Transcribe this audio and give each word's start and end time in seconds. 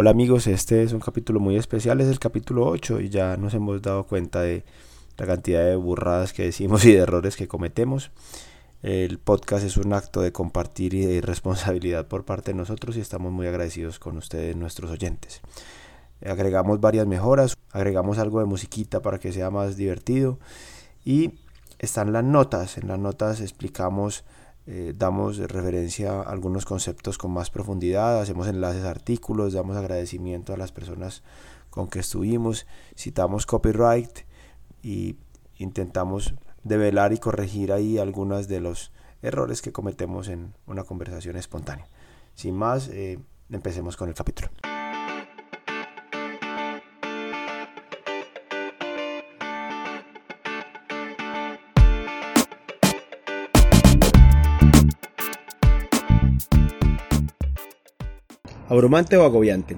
Hola 0.00 0.10
amigos, 0.10 0.46
este 0.46 0.84
es 0.84 0.92
un 0.92 1.00
capítulo 1.00 1.40
muy 1.40 1.56
especial, 1.56 2.00
es 2.00 2.06
el 2.06 2.20
capítulo 2.20 2.68
8 2.68 3.00
y 3.00 3.08
ya 3.08 3.36
nos 3.36 3.52
hemos 3.54 3.82
dado 3.82 4.06
cuenta 4.06 4.42
de 4.42 4.62
la 5.16 5.26
cantidad 5.26 5.64
de 5.64 5.74
burradas 5.74 6.32
que 6.32 6.44
decimos 6.44 6.84
y 6.84 6.92
de 6.92 6.98
errores 6.98 7.34
que 7.34 7.48
cometemos. 7.48 8.12
El 8.84 9.18
podcast 9.18 9.64
es 9.64 9.76
un 9.76 9.92
acto 9.92 10.20
de 10.20 10.30
compartir 10.30 10.94
y 10.94 11.04
de 11.04 11.20
responsabilidad 11.20 12.06
por 12.06 12.24
parte 12.24 12.52
de 12.52 12.56
nosotros 12.56 12.96
y 12.96 13.00
estamos 13.00 13.32
muy 13.32 13.48
agradecidos 13.48 13.98
con 13.98 14.16
ustedes, 14.16 14.54
nuestros 14.54 14.88
oyentes. 14.92 15.40
Agregamos 16.24 16.80
varias 16.80 17.08
mejoras, 17.08 17.56
agregamos 17.72 18.18
algo 18.18 18.38
de 18.38 18.46
musiquita 18.46 19.02
para 19.02 19.18
que 19.18 19.32
sea 19.32 19.50
más 19.50 19.76
divertido 19.76 20.38
y 21.04 21.40
están 21.80 22.12
las 22.12 22.22
notas. 22.22 22.78
En 22.78 22.86
las 22.86 23.00
notas 23.00 23.40
explicamos, 23.40 24.22
eh, 24.70 24.92
damos 24.94 25.38
referencia 25.38 26.12
a 26.12 26.22
algunos 26.24 26.66
conceptos 26.66 27.16
con 27.16 27.30
más 27.30 27.48
profundidad, 27.48 28.20
hacemos 28.20 28.48
enlaces 28.48 28.84
a 28.84 28.90
artículos, 28.90 29.54
damos 29.54 29.78
agradecimiento 29.78 30.52
a 30.52 30.58
las 30.58 30.72
personas 30.72 31.22
con 31.70 31.88
que 31.88 32.00
estuvimos, 32.00 32.66
citamos 32.94 33.46
copyright 33.46 34.26
y 34.82 35.16
intentamos 35.56 36.34
develar 36.64 37.14
y 37.14 37.18
corregir 37.18 37.72
ahí 37.72 37.96
algunos 37.96 38.46
de 38.46 38.60
los 38.60 38.92
errores 39.22 39.62
que 39.62 39.72
cometemos 39.72 40.28
en 40.28 40.52
una 40.66 40.84
conversación 40.84 41.36
espontánea. 41.36 41.86
Sin 42.34 42.54
más, 42.54 42.88
eh, 42.88 43.18
empecemos 43.48 43.96
con 43.96 44.10
el 44.10 44.14
capítulo. 44.14 44.50
Abrumante 58.68 59.16
o 59.16 59.24
agobiante. 59.24 59.76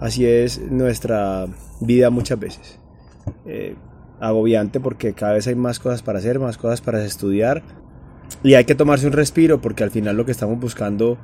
Así 0.00 0.26
es 0.26 0.60
nuestra 0.70 1.46
vida 1.80 2.10
muchas 2.10 2.38
veces. 2.38 2.78
Eh, 3.46 3.76
agobiante 4.20 4.80
porque 4.80 5.14
cada 5.14 5.34
vez 5.34 5.46
hay 5.46 5.54
más 5.54 5.78
cosas 5.78 6.02
para 6.02 6.18
hacer, 6.18 6.38
más 6.38 6.56
cosas 6.56 6.80
para 6.80 7.04
estudiar 7.04 7.62
y 8.42 8.54
hay 8.54 8.64
que 8.64 8.74
tomarse 8.74 9.06
un 9.06 9.12
respiro 9.12 9.60
porque 9.60 9.84
al 9.84 9.90
final 9.90 10.16
lo 10.16 10.24
que 10.24 10.32
estamos 10.32 10.58
buscando 10.58 11.18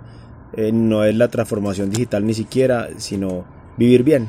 eh, 0.57 0.73
no 0.73 1.05
es 1.05 1.15
la 1.15 1.29
transformación 1.29 1.91
digital 1.91 2.27
ni 2.27 2.35
siquiera, 2.35 2.89
sino 2.97 3.45
vivir 3.77 4.03
bien. 4.03 4.29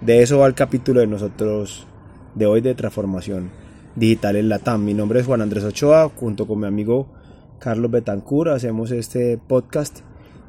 De 0.00 0.22
eso 0.22 0.38
va 0.38 0.46
el 0.46 0.54
capítulo 0.54 1.00
de 1.00 1.06
nosotros 1.06 1.86
de 2.34 2.46
hoy 2.46 2.60
de 2.60 2.74
transformación 2.74 3.50
digital 3.96 4.36
en 4.36 4.48
la 4.48 4.58
TAM. 4.58 4.84
Mi 4.84 4.94
nombre 4.94 5.20
es 5.20 5.26
Juan 5.26 5.40
Andrés 5.40 5.64
Ochoa, 5.64 6.10
junto 6.14 6.46
con 6.46 6.60
mi 6.60 6.66
amigo 6.66 7.06
Carlos 7.58 7.90
Betancur 7.90 8.50
hacemos 8.50 8.90
este 8.90 9.38
podcast 9.38 10.00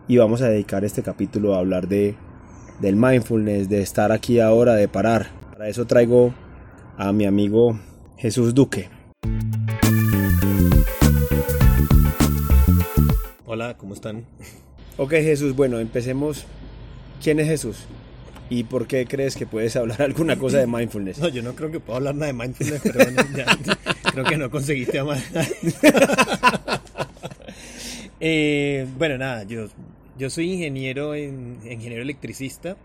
y 0.08 0.18
vamos 0.18 0.42
a 0.42 0.50
dedicar 0.50 0.86
este 0.86 1.02
capítulo 1.02 1.56
a 1.56 1.60
hablar 1.60 1.88
de 1.88 2.16
del 2.80 2.96
mindfulness, 2.96 3.70
de 3.70 3.82
estar 3.82 4.12
aquí 4.12 4.40
ahora, 4.40 4.76
de 4.76 4.88
parar. 4.88 5.32
Para 5.52 5.70
eso 5.70 5.86
traigo 5.86 6.34
a 6.98 7.12
mi 7.14 7.26
amigo 7.26 7.80
Jesús 8.18 8.54
Duque. 8.54 8.90
Hola, 13.46 13.78
¿cómo 13.78 13.94
están? 13.94 14.26
Ok 14.98 15.12
Jesús, 15.12 15.56
bueno, 15.56 15.80
empecemos. 15.80 16.46
¿Quién 17.24 17.40
es 17.40 17.48
Jesús? 17.48 17.86
¿Y 18.50 18.66
por 18.66 18.86
qué 18.86 19.08
crees 19.08 19.36
que 19.36 19.48
puedes 19.48 19.76
hablar 19.76 20.02
alguna 20.02 20.38
cosa 20.38 20.58
de 20.60 20.68
mindfulness? 20.68 21.18
No, 21.18 21.30
yo 21.30 21.42
no 21.42 21.56
creo 21.56 21.72
que 21.72 21.80
pueda 21.80 21.98
hablar 21.98 22.16
nada 22.16 22.28
de 22.28 22.34
mindfulness, 22.34 22.82
pero 22.84 23.00
bueno, 23.06 23.24
ya, 23.36 23.46
creo 24.12 24.26
que 24.26 24.38
no 24.38 24.52
conseguiste 24.52 25.00
amar. 25.00 25.18
eh, 28.20 28.86
bueno, 28.98 29.18
nada, 29.18 29.44
yo, 29.44 29.68
yo 30.18 30.30
soy 30.30 30.54
ingeniero, 30.54 31.16
en, 31.16 31.60
ingeniero 31.64 32.02
electricista 32.02 32.78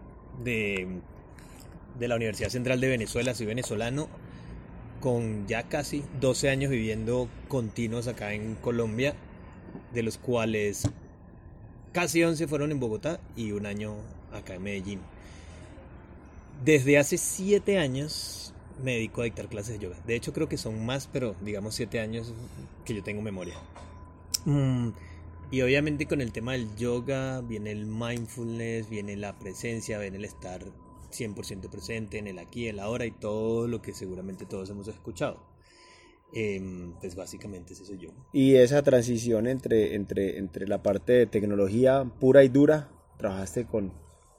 de 0.42 1.00
de 2.00 2.09
la 2.09 2.17
Universidad 2.17 2.48
Central 2.48 2.81
de 2.81 2.89
Venezuela, 2.89 3.34
soy 3.34 3.47
venezolano, 3.47 4.09
con 5.00 5.47
ya 5.47 5.64
casi 5.64 6.03
12 6.20 6.51
años 6.51 6.70
viviendo 6.70 7.28
continuos 7.48 8.07
acá 8.07 8.33
en 8.33 8.55
Colombia, 8.57 9.14
de 9.92 10.02
los 10.02 10.18
cuales 10.18 10.89
casi 11.92 12.23
11 12.23 12.48
fueron 12.48 12.73
en 12.73 12.80
Bogotá 12.80 13.20
y 13.36 13.52
un 13.52 13.67
año 13.67 13.97
acá 14.33 14.55
en 14.55 14.62
Medellín. 14.62 15.01
Desde 16.64 16.98
hace 16.98 17.18
7 17.18 17.79
años 17.79 18.55
me 18.83 18.92
dedico 18.92 19.20
a 19.20 19.24
dictar 19.24 19.48
clases 19.48 19.79
de 19.79 19.85
yoga. 19.85 19.97
De 20.07 20.17
hecho 20.17 20.33
creo 20.33 20.48
que 20.48 20.57
son 20.57 20.85
más, 20.85 21.07
pero 21.07 21.35
digamos 21.42 21.74
7 21.74 22.01
años 22.01 22.33
que 22.85 22.95
yo 22.95 23.02
tengo 23.02 23.20
memoria. 23.20 23.55
Y 25.52 25.62
obviamente 25.62 26.06
con 26.06 26.20
el 26.20 26.33
tema 26.33 26.52
del 26.52 26.74
yoga 26.77 27.40
viene 27.40 27.72
el 27.72 27.86
mindfulness, 27.86 28.88
viene 28.88 29.16
la 29.16 29.36
presencia, 29.38 29.98
viene 29.98 30.18
el 30.18 30.24
estar 30.24 30.64
100% 31.11 31.68
presente 31.68 32.18
en 32.18 32.28
el 32.28 32.38
aquí, 32.38 32.68
en 32.68 32.77
la 32.77 32.84
ahora 32.84 33.05
y 33.05 33.11
todo 33.11 33.66
lo 33.66 33.83
que 33.83 33.92
seguramente 33.92 34.46
todos 34.46 34.70
hemos 34.70 34.86
escuchado. 34.86 35.44
Em, 36.33 36.92
pues 37.00 37.16
básicamente 37.16 37.72
ese 37.72 37.84
soy 37.84 37.98
yo. 37.98 38.11
Y 38.33 38.55
esa 38.55 38.83
transición 38.83 39.48
entre, 39.48 39.96
entre, 39.96 40.38
entre 40.38 40.68
la 40.68 40.80
parte 40.80 41.12
de 41.12 41.27
tecnología 41.27 42.05
pura 42.20 42.44
y 42.44 42.48
dura, 42.48 42.88
trabajaste 43.18 43.67
con 43.67 43.92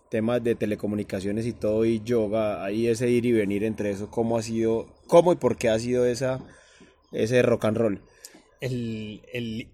temas 0.09 0.41
de 0.41 0.55
telecomunicaciones 0.55 1.45
y 1.45 1.51
todo 1.51 1.83
y 1.83 2.01
yoga, 2.01 2.63
ahí 2.63 2.87
ese 2.87 3.09
ir 3.09 3.25
y 3.25 3.33
venir 3.33 3.65
entre 3.65 3.91
eso, 3.91 4.09
¿cómo 4.09 4.37
ha 4.37 4.41
sido, 4.41 4.87
cómo 5.07 5.33
y 5.33 5.35
por 5.35 5.57
qué 5.57 5.69
ha 5.69 5.79
sido 5.79 6.05
esa, 6.05 6.39
ese 7.11 7.41
rock 7.41 7.65
and 7.65 7.77
roll? 7.77 8.01
El, 8.61 9.21
el 9.33 9.67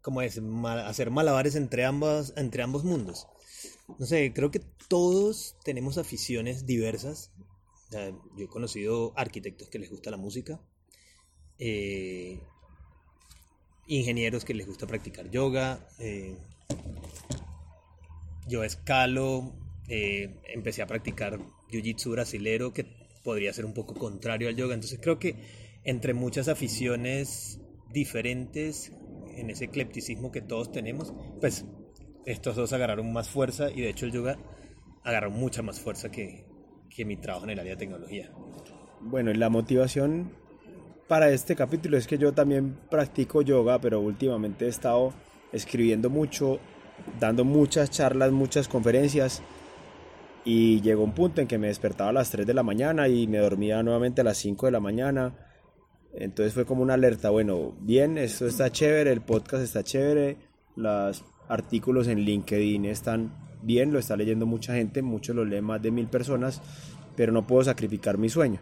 ¿cómo 0.00 0.22
es? 0.22 0.40
hacer 0.84 1.10
malabares 1.10 1.54
entre, 1.56 1.84
ambas, 1.84 2.32
entre 2.36 2.62
ambos 2.62 2.84
mundos 2.84 3.26
no 3.98 4.06
sé, 4.06 4.32
creo 4.32 4.50
que 4.50 4.60
todos 4.88 5.56
tenemos 5.64 5.98
aficiones 5.98 6.66
diversas. 6.66 7.32
yo 8.36 8.44
he 8.44 8.48
conocido 8.48 9.12
arquitectos 9.16 9.68
que 9.68 9.78
les 9.78 9.90
gusta 9.90 10.10
la 10.10 10.16
música, 10.16 10.60
eh, 11.58 12.40
ingenieros 13.86 14.44
que 14.44 14.54
les 14.54 14.66
gusta 14.66 14.86
practicar 14.86 15.30
yoga. 15.30 15.88
Eh, 15.98 16.36
yo 18.48 18.64
escalo, 18.64 19.54
eh, 19.88 20.40
empecé 20.54 20.82
a 20.82 20.86
practicar 20.86 21.38
jiu-jitsu 21.70 22.12
brasilero, 22.12 22.72
que 22.72 22.86
podría 23.22 23.52
ser 23.52 23.64
un 23.64 23.74
poco 23.74 23.94
contrario 23.94 24.48
al 24.48 24.56
yoga. 24.56 24.74
Entonces 24.74 24.98
creo 25.00 25.18
que 25.18 25.36
entre 25.84 26.14
muchas 26.14 26.48
aficiones 26.48 27.60
diferentes, 27.92 28.92
en 29.36 29.50
ese 29.50 29.66
eclecticismo 29.66 30.32
que 30.32 30.40
todos 30.40 30.72
tenemos, 30.72 31.12
pues 31.40 31.64
estos 32.26 32.56
dos 32.56 32.72
agarraron 32.72 33.12
más 33.12 33.28
fuerza 33.28 33.70
y 33.70 33.80
de 33.80 33.90
hecho 33.90 34.06
el 34.06 34.12
yoga 34.12 34.38
agarró 35.04 35.30
mucha 35.30 35.62
más 35.62 35.80
fuerza 35.80 36.10
que, 36.10 36.46
que 36.88 37.04
mi 37.04 37.16
trabajo 37.16 37.44
en 37.44 37.50
el 37.50 37.58
área 37.58 37.72
de 37.72 37.78
tecnología. 37.78 38.30
Bueno, 39.00 39.30
y 39.30 39.34
la 39.34 39.48
motivación 39.48 40.32
para 41.08 41.30
este 41.30 41.56
capítulo 41.56 41.96
es 41.96 42.06
que 42.06 42.18
yo 42.18 42.32
también 42.32 42.78
practico 42.90 43.42
yoga, 43.42 43.80
pero 43.80 44.00
últimamente 44.00 44.66
he 44.66 44.68
estado 44.68 45.12
escribiendo 45.52 46.08
mucho, 46.08 46.58
dando 47.18 47.44
muchas 47.44 47.90
charlas, 47.90 48.32
muchas 48.32 48.68
conferencias 48.68 49.42
y 50.44 50.80
llegó 50.80 51.04
un 51.04 51.12
punto 51.12 51.40
en 51.40 51.46
que 51.46 51.58
me 51.58 51.68
despertaba 51.68 52.10
a 52.10 52.12
las 52.12 52.30
3 52.30 52.46
de 52.46 52.54
la 52.54 52.62
mañana 52.62 53.08
y 53.08 53.26
me 53.26 53.38
dormía 53.38 53.82
nuevamente 53.82 54.22
a 54.22 54.24
las 54.24 54.38
5 54.38 54.66
de 54.66 54.72
la 54.72 54.80
mañana. 54.80 55.34
Entonces 56.14 56.52
fue 56.52 56.66
como 56.66 56.82
una 56.82 56.94
alerta, 56.94 57.30
bueno, 57.30 57.74
bien, 57.80 58.18
esto 58.18 58.46
está 58.46 58.70
chévere, 58.70 59.12
el 59.12 59.22
podcast 59.22 59.64
está 59.64 59.82
chévere, 59.82 60.36
las 60.76 61.24
artículos 61.48 62.06
en 62.08 62.20
LinkedIn 62.20 62.84
están 62.84 63.32
bien, 63.62 63.92
lo 63.92 63.98
está 63.98 64.16
leyendo 64.16 64.44
mucha 64.46 64.74
gente, 64.74 65.02
muchos 65.02 65.34
lo 65.34 65.44
leen 65.44 65.64
más 65.64 65.80
de 65.80 65.90
mil 65.90 66.08
personas, 66.08 66.60
pero 67.16 67.32
no 67.32 67.46
puedo 67.46 67.64
sacrificar 67.64 68.18
mi 68.18 68.28
sueño. 68.28 68.60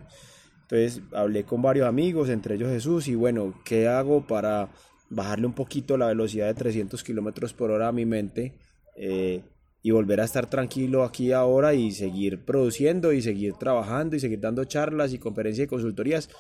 Entonces 0.62 1.03
hablé 1.12 1.44
con 1.44 1.62
varios 1.62 1.89
amigos, 1.89 2.28
entre 2.28 2.55
ellos 2.55 2.71
Jesús, 2.71 3.09
y 3.09 3.16
bueno, 3.16 3.55
¿qué 3.65 3.89
hago 3.89 4.27
para 4.27 4.71
bajarle 5.09 5.47
un 5.47 5.55
poquito 5.55 5.97
la 5.97 6.06
velocidad 6.06 6.47
de 6.47 6.55
300 6.55 7.03
kilómetros 7.03 7.53
por 7.53 7.72
hora 7.72 7.89
a 7.89 7.93
mi 7.93 8.06
mente 8.06 8.55
eh, 8.97 9.43
y 9.83 9.91
volver 9.91 10.21
a 10.21 10.25
estar 10.25 10.49
tranquilo 10.49 11.03
aquí 11.03 11.33
ahora 11.33 11.74
y 11.74 11.91
seguir 11.91 12.45
produciendo 12.45 13.13
y 13.13 13.21
seguir 13.21 13.54
trabajando 13.54 14.15
y 14.15 14.21
seguir 14.21 14.41
dando 14.41 14.65
charlas 14.65 15.13
y 15.13 15.19
conferencias 15.19 15.66
y 15.66 15.69
consultorías, 15.69 16.30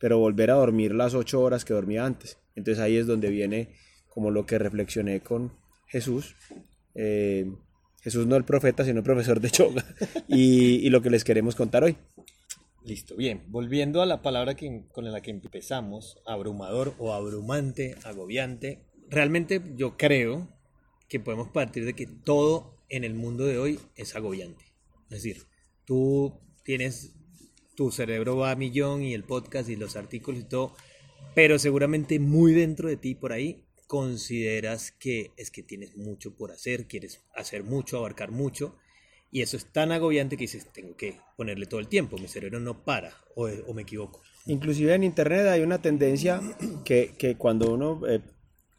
pero 0.00 0.18
volver 0.18 0.50
a 0.50 0.54
dormir 0.54 0.92
las 0.92 1.14
8 1.14 1.40
horas 1.40 1.64
que 1.64 1.74
dormía 1.74 2.04
antes? 2.04 2.38
Entonces 2.56 2.82
ahí 2.82 2.96
es 2.96 3.06
donde 3.06 3.30
viene 3.30 3.68
como 4.08 4.32
lo 4.32 4.44
que 4.44 4.58
reflexioné 4.58 5.20
con, 5.20 5.52
Jesús. 5.90 6.36
Eh, 6.94 7.52
Jesús 8.00 8.26
no 8.26 8.36
el 8.36 8.44
profeta, 8.44 8.84
sino 8.84 8.98
el 8.98 9.04
profesor 9.04 9.40
de 9.40 9.50
yoga. 9.52 9.84
y, 10.28 10.88
lo 10.88 11.02
que 11.02 11.10
les 11.10 11.24
queremos 11.24 11.54
contar 11.54 11.84
hoy. 11.84 11.96
Listo, 12.84 13.16
bien. 13.16 13.42
Volviendo 13.48 14.00
a 14.00 14.06
la 14.06 14.22
palabra 14.22 14.56
con 14.92 15.12
la 15.12 15.20
que 15.20 15.30
empezamos, 15.30 16.18
abrumador 16.26 16.94
o 16.98 17.12
abrumante, 17.12 17.96
agobiante. 18.04 18.78
Realmente 19.08 19.60
yo 19.74 19.96
creo 19.96 20.48
que 21.08 21.20
podemos 21.20 21.48
partir 21.48 21.84
de 21.84 21.94
que 21.94 22.06
todo 22.06 22.76
en 22.88 23.04
el 23.04 23.14
mundo 23.14 23.44
de 23.44 23.58
hoy 23.58 23.80
es 23.96 24.14
agobiante. 24.14 24.64
Es 25.10 25.22
decir, 25.22 25.42
tú 25.84 26.40
tienes, 26.62 27.12
tu 27.80 27.90
cerebro 27.90 28.36
va 28.36 28.50
a 28.50 28.56
millón 28.56 29.00
y 29.02 29.14
el 29.14 29.24
podcast 29.24 29.70
y 29.70 29.74
los 29.76 29.96
artículos 29.96 30.38
y 30.42 30.44
todo, 30.44 30.74
pero 31.34 31.58
seguramente 31.58 32.18
muy 32.20 32.52
dentro 32.52 32.90
de 32.90 32.98
ti 32.98 33.14
por 33.14 33.32
ahí 33.32 33.64
consideras 33.86 34.92
que 34.92 35.30
es 35.38 35.50
que 35.50 35.62
tienes 35.62 35.96
mucho 35.96 36.34
por 36.36 36.50
hacer, 36.52 36.86
quieres 36.86 37.22
hacer 37.34 37.64
mucho, 37.64 37.96
abarcar 37.96 38.32
mucho, 38.32 38.76
Y 39.32 39.40
eso 39.40 39.56
es 39.56 39.64
tan 39.72 39.92
agobiante 39.92 40.36
que 40.36 40.42
dices, 40.44 40.66
tengo 40.74 40.94
que 40.94 41.14
ponerle 41.38 41.64
todo 41.64 41.80
el 41.80 41.88
tiempo, 41.88 42.18
mi 42.18 42.28
cerebro 42.28 42.60
no 42.60 42.84
para, 42.84 43.14
o, 43.34 43.48
o 43.48 43.72
me 43.72 43.82
equivoco. 43.82 44.20
Inclusive 44.44 44.92
en 44.94 45.04
internet 45.04 45.46
hay 45.46 45.62
una 45.62 45.80
tendencia 45.80 46.42
que, 46.84 47.14
que 47.16 47.36
cuando 47.36 47.72
uno, 47.72 48.02
eh, 48.06 48.20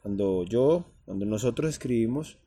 cuando 0.04 0.44
yo, 0.46 0.86
cuando 1.06 1.26
nosotros 1.26 1.72
escribimos, 1.72 2.38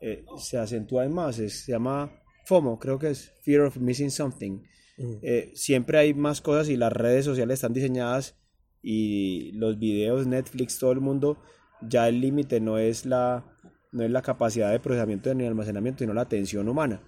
eh, 0.00 0.24
se 0.38 0.56
acentúa 0.58 1.08
más, 1.08 1.40
es- 1.40 1.64
se 1.64 1.72
llama 1.72 2.12
FOMO, 2.44 2.78
creo 2.78 2.96
que 2.96 3.10
es 3.10 3.32
Fear 3.42 3.62
of 3.62 3.76
Missing 3.78 4.12
Something. 4.12 4.60
Eh, 4.98 5.52
siempre 5.54 5.98
hay 5.98 6.14
más 6.14 6.40
cosas 6.40 6.68
y 6.68 6.76
las 6.76 6.92
redes 6.92 7.24
sociales 7.24 7.54
están 7.54 7.74
diseñadas 7.74 8.38
y 8.82 9.52
los 9.52 9.78
videos, 9.78 10.26
Netflix, 10.26 10.78
todo 10.78 10.92
el 10.92 11.00
mundo, 11.00 11.38
ya 11.82 12.08
el 12.08 12.20
límite 12.20 12.60
no 12.60 12.78
es 12.78 13.04
la 13.04 13.44
no 13.92 14.04
es 14.04 14.10
la 14.10 14.22
capacidad 14.22 14.70
de 14.70 14.80
procesamiento 14.80 15.32
ni 15.34 15.46
almacenamiento, 15.46 16.00
sino 16.00 16.12
la 16.12 16.22
atención 16.22 16.68
humana. 16.68 17.00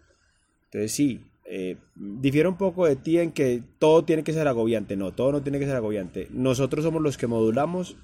Entonces 0.65 0.93
sí, 0.93 1.21
eh, 1.45 1.77
difiere 1.95 2.49
un 2.49 2.57
poco 2.57 2.87
de 2.87 2.97
ti 2.97 3.19
en 3.19 3.33
que 3.33 3.63
todo 3.79 4.05
tiene 4.05 4.23
que 4.23 4.33
ser 4.33 4.49
agobiante. 4.49 4.97
No, 4.97 5.13
todo 5.13 5.33
no 5.33 5.43
tiene 5.43 5.59
que 5.59 5.67
ser 5.67 5.77
agobiante. 5.77 6.29
Nosotros 6.31 6.85
somos 6.85 7.03
los 7.03 7.17
que 7.19 7.27
modulamos 7.27 7.97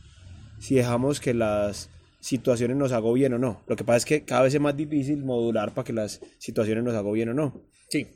si 0.58 0.76
dejamos 0.76 1.20
que 1.20 1.34
las 1.34 1.90
situaciones 2.20 2.76
nos 2.76 2.92
agobien 2.92 3.34
o 3.34 3.38
no. 3.38 3.62
Lo 3.66 3.76
que 3.76 3.84
pasa 3.84 3.98
es 3.98 4.04
que 4.04 4.25
cada 4.25 4.42
vez 4.42 4.54
es 4.54 4.60
más 4.60 4.76
difícil 4.76 5.25
modular 5.25 5.75
para 5.75 5.84
que 5.84 5.92
las 5.92 6.20
situaciones 6.38 6.84
nos 6.84 6.94
agobien 6.94 7.28
o 7.31 7.34
no. 7.34 7.62
Sí, 7.88 8.06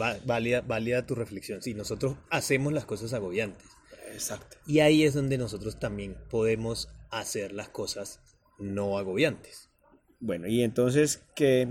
va- 0.00 0.18
válida, 0.24 0.60
válida 0.60 1.06
tu 1.06 1.14
reflexión. 1.14 1.62
Sí, 1.62 1.74
nosotros 1.74 2.16
hacemos 2.30 2.72
las 2.72 2.84
cosas 2.84 3.12
agobiantes. 3.12 3.66
Exacto. 4.12 4.56
Y 4.66 4.80
ahí 4.80 5.02
es 5.04 5.14
donde 5.14 5.38
nosotros 5.38 5.78
también 5.80 6.16
podemos 6.30 6.88
hacer 7.10 7.52
las 7.52 7.68
cosas 7.68 8.20
no 8.58 8.98
agobiantes. 8.98 9.68
Bueno, 10.20 10.46
y 10.46 10.62
entonces, 10.62 11.22
¿qué, 11.34 11.68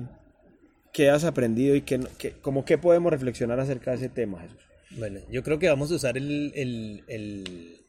qué 0.92 1.10
has 1.10 1.24
aprendido 1.24 1.76
y 1.76 1.82
qué, 1.82 2.00
qué- 2.18 2.34
como 2.34 2.66
qué 2.66 2.78
podemos 2.78 3.12
reflexionar 3.12 3.60
acerca 3.60 3.92
de 3.92 3.98
ese 3.98 4.10
tema, 4.10 4.42
Jesús? 4.42 4.58
Bueno, 4.92 5.22
yo 5.32 5.42
creo 5.44 5.58
que 5.60 5.70
vamos 5.70 5.92
a 5.92 5.96
usar 5.96 6.18
el, 6.18 6.52
el- 6.56 7.04
el- 7.08 7.86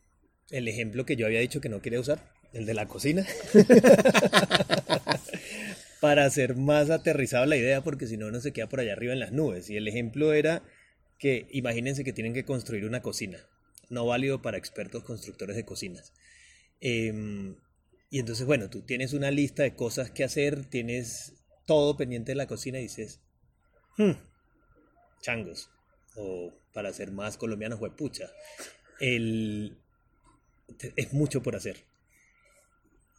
el 0.50 0.68
ejemplo 0.68 1.04
que 1.04 1.16
yo 1.16 1.26
había 1.26 1.40
dicho 1.40 1.60
que 1.60 1.68
no 1.68 1.82
quería 1.82 2.00
usar, 2.00 2.18
el 2.52 2.64
de 2.66 2.74
la 2.74 2.86
cocina, 2.86 3.26
para 6.04 6.26
hacer 6.26 6.54
más 6.54 6.90
aterrizada 6.90 7.46
la 7.46 7.56
idea, 7.56 7.82
porque 7.82 8.06
si 8.06 8.18
no, 8.18 8.30
no 8.30 8.38
se 8.38 8.52
queda 8.52 8.68
por 8.68 8.78
allá 8.78 8.92
arriba 8.92 9.14
en 9.14 9.20
las 9.20 9.32
nubes. 9.32 9.70
Y 9.70 9.78
el 9.78 9.88
ejemplo 9.88 10.34
era 10.34 10.62
que 11.18 11.46
imagínense 11.50 12.04
que 12.04 12.12
tienen 12.12 12.34
que 12.34 12.44
construir 12.44 12.84
una 12.84 13.00
cocina, 13.00 13.38
no 13.88 14.04
válido 14.04 14.42
para 14.42 14.58
expertos 14.58 15.02
constructores 15.02 15.56
de 15.56 15.64
cocinas. 15.64 16.12
Em, 16.78 17.56
y 18.10 18.18
entonces, 18.18 18.44
bueno, 18.44 18.68
tú 18.68 18.82
tienes 18.82 19.14
una 19.14 19.30
lista 19.30 19.62
de 19.62 19.74
cosas 19.74 20.10
que 20.10 20.24
hacer, 20.24 20.66
tienes 20.66 21.36
todo 21.64 21.96
pendiente 21.96 22.32
de 22.32 22.36
la 22.36 22.48
cocina 22.48 22.78
y 22.80 22.82
dices, 22.82 23.22
"Hmm, 23.96 24.12
changos, 25.22 25.70
o 26.16 26.52
para 26.74 26.92
ser 26.92 27.12
más 27.12 27.38
colombianos, 27.38 27.80
huepucha, 27.80 28.30
el, 29.00 29.78
es 30.96 31.14
mucho 31.14 31.42
por 31.42 31.56
hacer. 31.56 31.78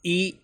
Y 0.04 0.42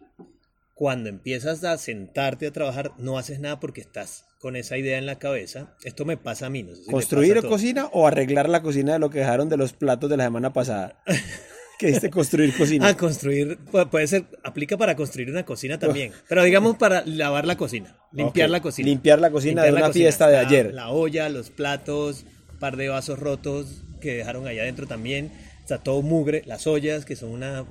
cuando 0.82 1.10
empiezas 1.10 1.64
a 1.64 1.78
sentarte 1.78 2.48
a 2.48 2.52
trabajar, 2.52 2.92
no 2.98 3.20
haces 3.20 3.40
nada 3.40 3.60
porque 3.60 3.82
estás 3.82 4.26
con 4.40 4.56
esa 4.56 4.80
idea 4.80 4.98
en 4.98 5.06
la 5.06 5.20
cabeza. 5.20 5.76
Esto 5.84 6.06
me 6.06 6.18
pasa 6.18 6.48
a 6.48 6.50
mí, 6.50 6.64
no 6.64 6.74
sé 6.74 6.86
si 6.86 6.90
¿Construir 6.90 7.38
o 7.38 7.48
cocina 7.48 7.86
o 7.92 8.08
arreglar 8.08 8.50
la 8.50 8.64
cocina 8.64 8.94
de 8.94 8.98
lo 8.98 9.12
que 9.12 9.20
dejaron 9.20 9.48
de 9.48 9.58
los 9.58 9.74
platos 9.74 10.10
de 10.10 10.18
la 10.18 10.24
semana 10.24 10.54
pasada? 10.54 11.00
¿Qué 11.78 11.86
diste 11.86 12.10
construir 12.10 12.58
cocina? 12.58 12.88
Ah, 12.88 12.98
construir, 12.98 13.60
pu- 13.72 13.88
puede 13.92 14.08
ser, 14.08 14.26
aplica 14.44 14.76
para 14.76 14.96
construir 14.96 15.30
una 15.30 15.46
cocina 15.46 15.78
también, 15.78 16.14
pero 16.28 16.42
digamos 16.44 16.78
para 16.78 17.04
lavar 17.06 17.46
la 17.46 17.58
cocina, 17.58 17.96
limpiar 18.12 18.50
la 18.50 18.60
cocina. 18.64 18.88
limpiar 18.88 19.22
la 19.22 19.30
cocina 19.30 19.62
de 19.62 19.72
la 19.72 19.78
una 19.82 19.88
cocina. 19.90 20.04
fiesta 20.06 20.30
de 20.30 20.38
ayer. 20.38 20.74
La 20.74 20.90
olla, 20.90 21.30
los 21.30 21.52
platos, 21.52 22.26
un 22.54 22.58
par 22.58 22.76
de 22.76 22.90
vasos 22.90 23.20
rotos 23.20 23.84
que 24.00 24.16
dejaron 24.16 24.48
allá 24.48 24.64
adentro 24.64 24.88
también, 24.88 25.32
está 25.60 25.78
todo 25.78 26.02
mugre, 26.02 26.42
las 26.48 26.66
ollas 26.66 27.06
que 27.06 27.16
son 27.16 27.30
una 27.30 27.66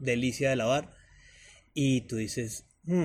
delicia 0.00 0.50
de 0.50 0.56
lavar, 0.56 0.88
y 1.74 2.02
tú 2.02 2.16
dices, 2.16 2.66
"Mm, 2.82 3.04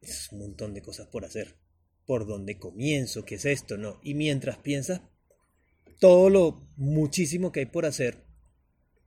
es 0.00 0.28
un 0.32 0.38
montón 0.40 0.74
de 0.74 0.82
cosas 0.82 1.08
por 1.08 1.24
hacer. 1.24 1.56
¿Por 2.06 2.26
dónde 2.26 2.58
comienzo? 2.58 3.24
¿Qué 3.24 3.36
es 3.36 3.44
esto? 3.46 3.76
No. 3.78 3.98
Y 4.02 4.14
mientras 4.14 4.58
piensas 4.58 5.00
todo 6.00 6.28
lo 6.28 6.68
muchísimo 6.76 7.52
que 7.52 7.60
hay 7.60 7.66
por 7.66 7.86
hacer, 7.86 8.26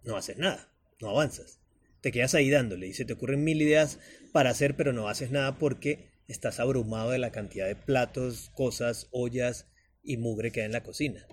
no 0.03 0.17
haces 0.17 0.37
nada, 0.37 0.73
no 0.99 1.09
avanzas. 1.09 1.59
Te 2.01 2.11
quedas 2.11 2.33
ahí 2.33 2.49
dándole 2.49 2.87
y 2.87 2.93
se 2.93 3.05
te 3.05 3.13
ocurren 3.13 3.43
mil 3.43 3.61
ideas 3.61 3.99
para 4.31 4.49
hacer, 4.49 4.75
pero 4.75 4.93
no 4.93 5.07
haces 5.07 5.31
nada 5.31 5.57
porque 5.59 6.09
estás 6.27 6.59
abrumado 6.59 7.11
de 7.11 7.19
la 7.19 7.31
cantidad 7.31 7.67
de 7.67 7.75
platos, 7.75 8.49
cosas, 8.55 9.07
ollas 9.11 9.67
y 10.03 10.17
mugre 10.17 10.51
que 10.51 10.61
hay 10.61 10.65
en 10.67 10.71
la 10.71 10.83
cocina. 10.83 11.27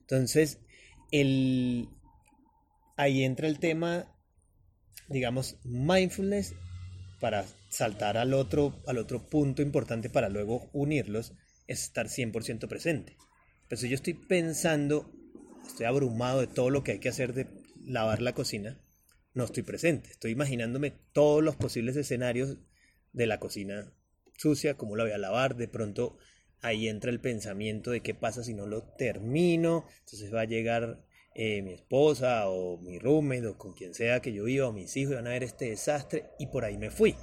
Entonces, 0.00 0.58
el... 1.10 1.88
ahí 2.96 3.22
entra 3.24 3.48
el 3.48 3.58
tema, 3.58 4.17
digamos, 5.08 5.56
mindfulness 5.64 6.54
para 7.20 7.44
saltar 7.68 8.16
al 8.16 8.34
otro, 8.34 8.80
al 8.86 8.98
otro 8.98 9.28
punto 9.28 9.62
importante 9.62 10.10
para 10.10 10.28
luego 10.28 10.70
unirlos, 10.72 11.34
es 11.66 11.82
estar 11.82 12.06
100% 12.06 12.68
presente. 12.68 13.16
Pero 13.68 13.80
si 13.80 13.88
yo 13.88 13.96
estoy 13.96 14.14
pensando, 14.14 15.12
estoy 15.66 15.86
abrumado 15.86 16.40
de 16.40 16.46
todo 16.46 16.70
lo 16.70 16.82
que 16.82 16.92
hay 16.92 16.98
que 17.00 17.08
hacer 17.08 17.34
de 17.34 17.46
lavar 17.84 18.22
la 18.22 18.34
cocina, 18.34 18.80
no 19.34 19.44
estoy 19.44 19.62
presente. 19.62 20.10
Estoy 20.10 20.32
imaginándome 20.32 20.92
todos 21.12 21.42
los 21.42 21.56
posibles 21.56 21.96
escenarios 21.96 22.56
de 23.12 23.26
la 23.26 23.38
cocina 23.38 23.92
sucia, 24.36 24.76
cómo 24.76 24.96
la 24.96 25.04
voy 25.04 25.12
a 25.12 25.18
lavar. 25.18 25.56
De 25.56 25.68
pronto 25.68 26.18
ahí 26.60 26.88
entra 26.88 27.10
el 27.10 27.20
pensamiento 27.20 27.90
de 27.90 28.00
qué 28.00 28.14
pasa 28.14 28.42
si 28.42 28.54
no 28.54 28.66
lo 28.66 28.82
termino. 28.82 29.86
Entonces 30.00 30.34
va 30.34 30.42
a 30.42 30.46
llegar 30.46 31.04
eh, 31.40 31.62
mi 31.62 31.72
esposa 31.72 32.48
o 32.48 32.78
mi 32.78 32.98
roommate 32.98 33.46
o 33.46 33.56
con 33.56 33.72
quien 33.72 33.94
sea 33.94 34.20
que 34.20 34.32
yo 34.32 34.42
viva 34.42 34.66
o 34.66 34.72
mis 34.72 34.96
hijos 34.96 35.12
y 35.12 35.14
van 35.14 35.28
a 35.28 35.30
ver 35.30 35.44
este 35.44 35.66
desastre 35.66 36.30
y 36.36 36.48
por 36.48 36.64
ahí 36.64 36.76
me 36.76 36.90
fui. 36.90 37.14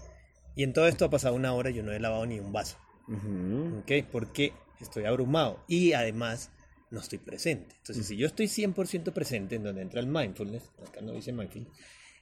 Y 0.55 0.63
en 0.63 0.71
todo 0.71 0.87
esto 0.87 1.03
ha 1.03 1.09
pasado 1.09 1.35
una 1.35 1.53
hora 1.53 1.69
y 1.69 1.73
yo 1.73 1.83
no 1.83 1.91
he 1.91 1.99
lavado 1.99 2.25
ni 2.25 2.39
un 2.39 2.53
vaso. 2.53 2.77
Ujú. 3.09 3.79
¿Ok? 3.79 4.07
Porque 4.09 4.53
estoy 4.79 5.03
abrumado 5.03 5.65
y 5.67 5.91
además 5.91 6.49
no 6.91 7.01
estoy 7.01 7.19
presente. 7.19 7.75
Entonces, 7.77 8.07
si 8.07 8.15
yo 8.15 8.25
estoy 8.25 8.47
100% 8.47 9.11
presente, 9.11 9.55
en 9.55 9.63
donde 9.63 9.81
entra 9.81 9.99
el 9.99 10.07
mindfulness, 10.07 10.71
acá 10.87 11.01
no 11.01 11.11
dice 11.11 11.33
mindfulness, 11.33 11.73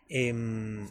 em, 0.09 0.87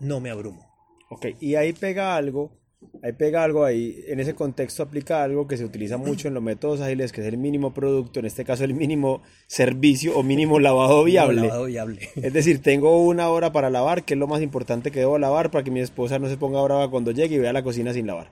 no 0.00 0.20
me 0.20 0.30
abrumo. 0.30 0.66
Ok, 1.10 1.26
y 1.40 1.56
ahí 1.56 1.74
pega 1.74 2.16
algo, 2.16 2.58
ahí 3.02 3.12
pega 3.12 3.42
algo 3.42 3.64
ahí, 3.64 4.04
en 4.06 4.20
ese 4.20 4.34
contexto 4.34 4.82
aplica 4.82 5.22
algo 5.22 5.46
que 5.46 5.56
se 5.56 5.64
utiliza 5.64 5.96
mucho 5.96 6.28
en 6.28 6.34
los 6.34 6.42
métodos 6.42 6.80
ágiles, 6.80 7.12
que 7.12 7.20
es 7.20 7.26
el 7.26 7.36
mínimo 7.38 7.74
producto, 7.74 8.20
en 8.20 8.26
este 8.26 8.44
caso 8.44 8.64
el 8.64 8.74
mínimo 8.74 9.22
servicio 9.46 10.16
o 10.16 10.22
mínimo 10.22 10.58
lavado 10.60 11.04
viable. 11.04 11.40
No, 11.42 11.46
lavado 11.46 11.64
viable. 11.66 12.08
Es 12.16 12.32
decir, 12.32 12.62
tengo 12.62 13.00
una 13.04 13.28
hora 13.28 13.52
para 13.52 13.70
lavar, 13.70 14.04
que 14.04 14.14
es 14.14 14.20
lo 14.20 14.26
más 14.26 14.42
importante 14.42 14.90
que 14.90 15.00
debo 15.00 15.18
lavar 15.18 15.50
para 15.50 15.64
que 15.64 15.70
mi 15.70 15.80
esposa 15.80 16.18
no 16.18 16.28
se 16.28 16.36
ponga 16.36 16.62
brava 16.62 16.90
cuando 16.90 17.10
llegue 17.10 17.36
y 17.36 17.38
vea 17.38 17.52
la 17.52 17.62
cocina 17.62 17.92
sin 17.92 18.06
lavar. 18.06 18.30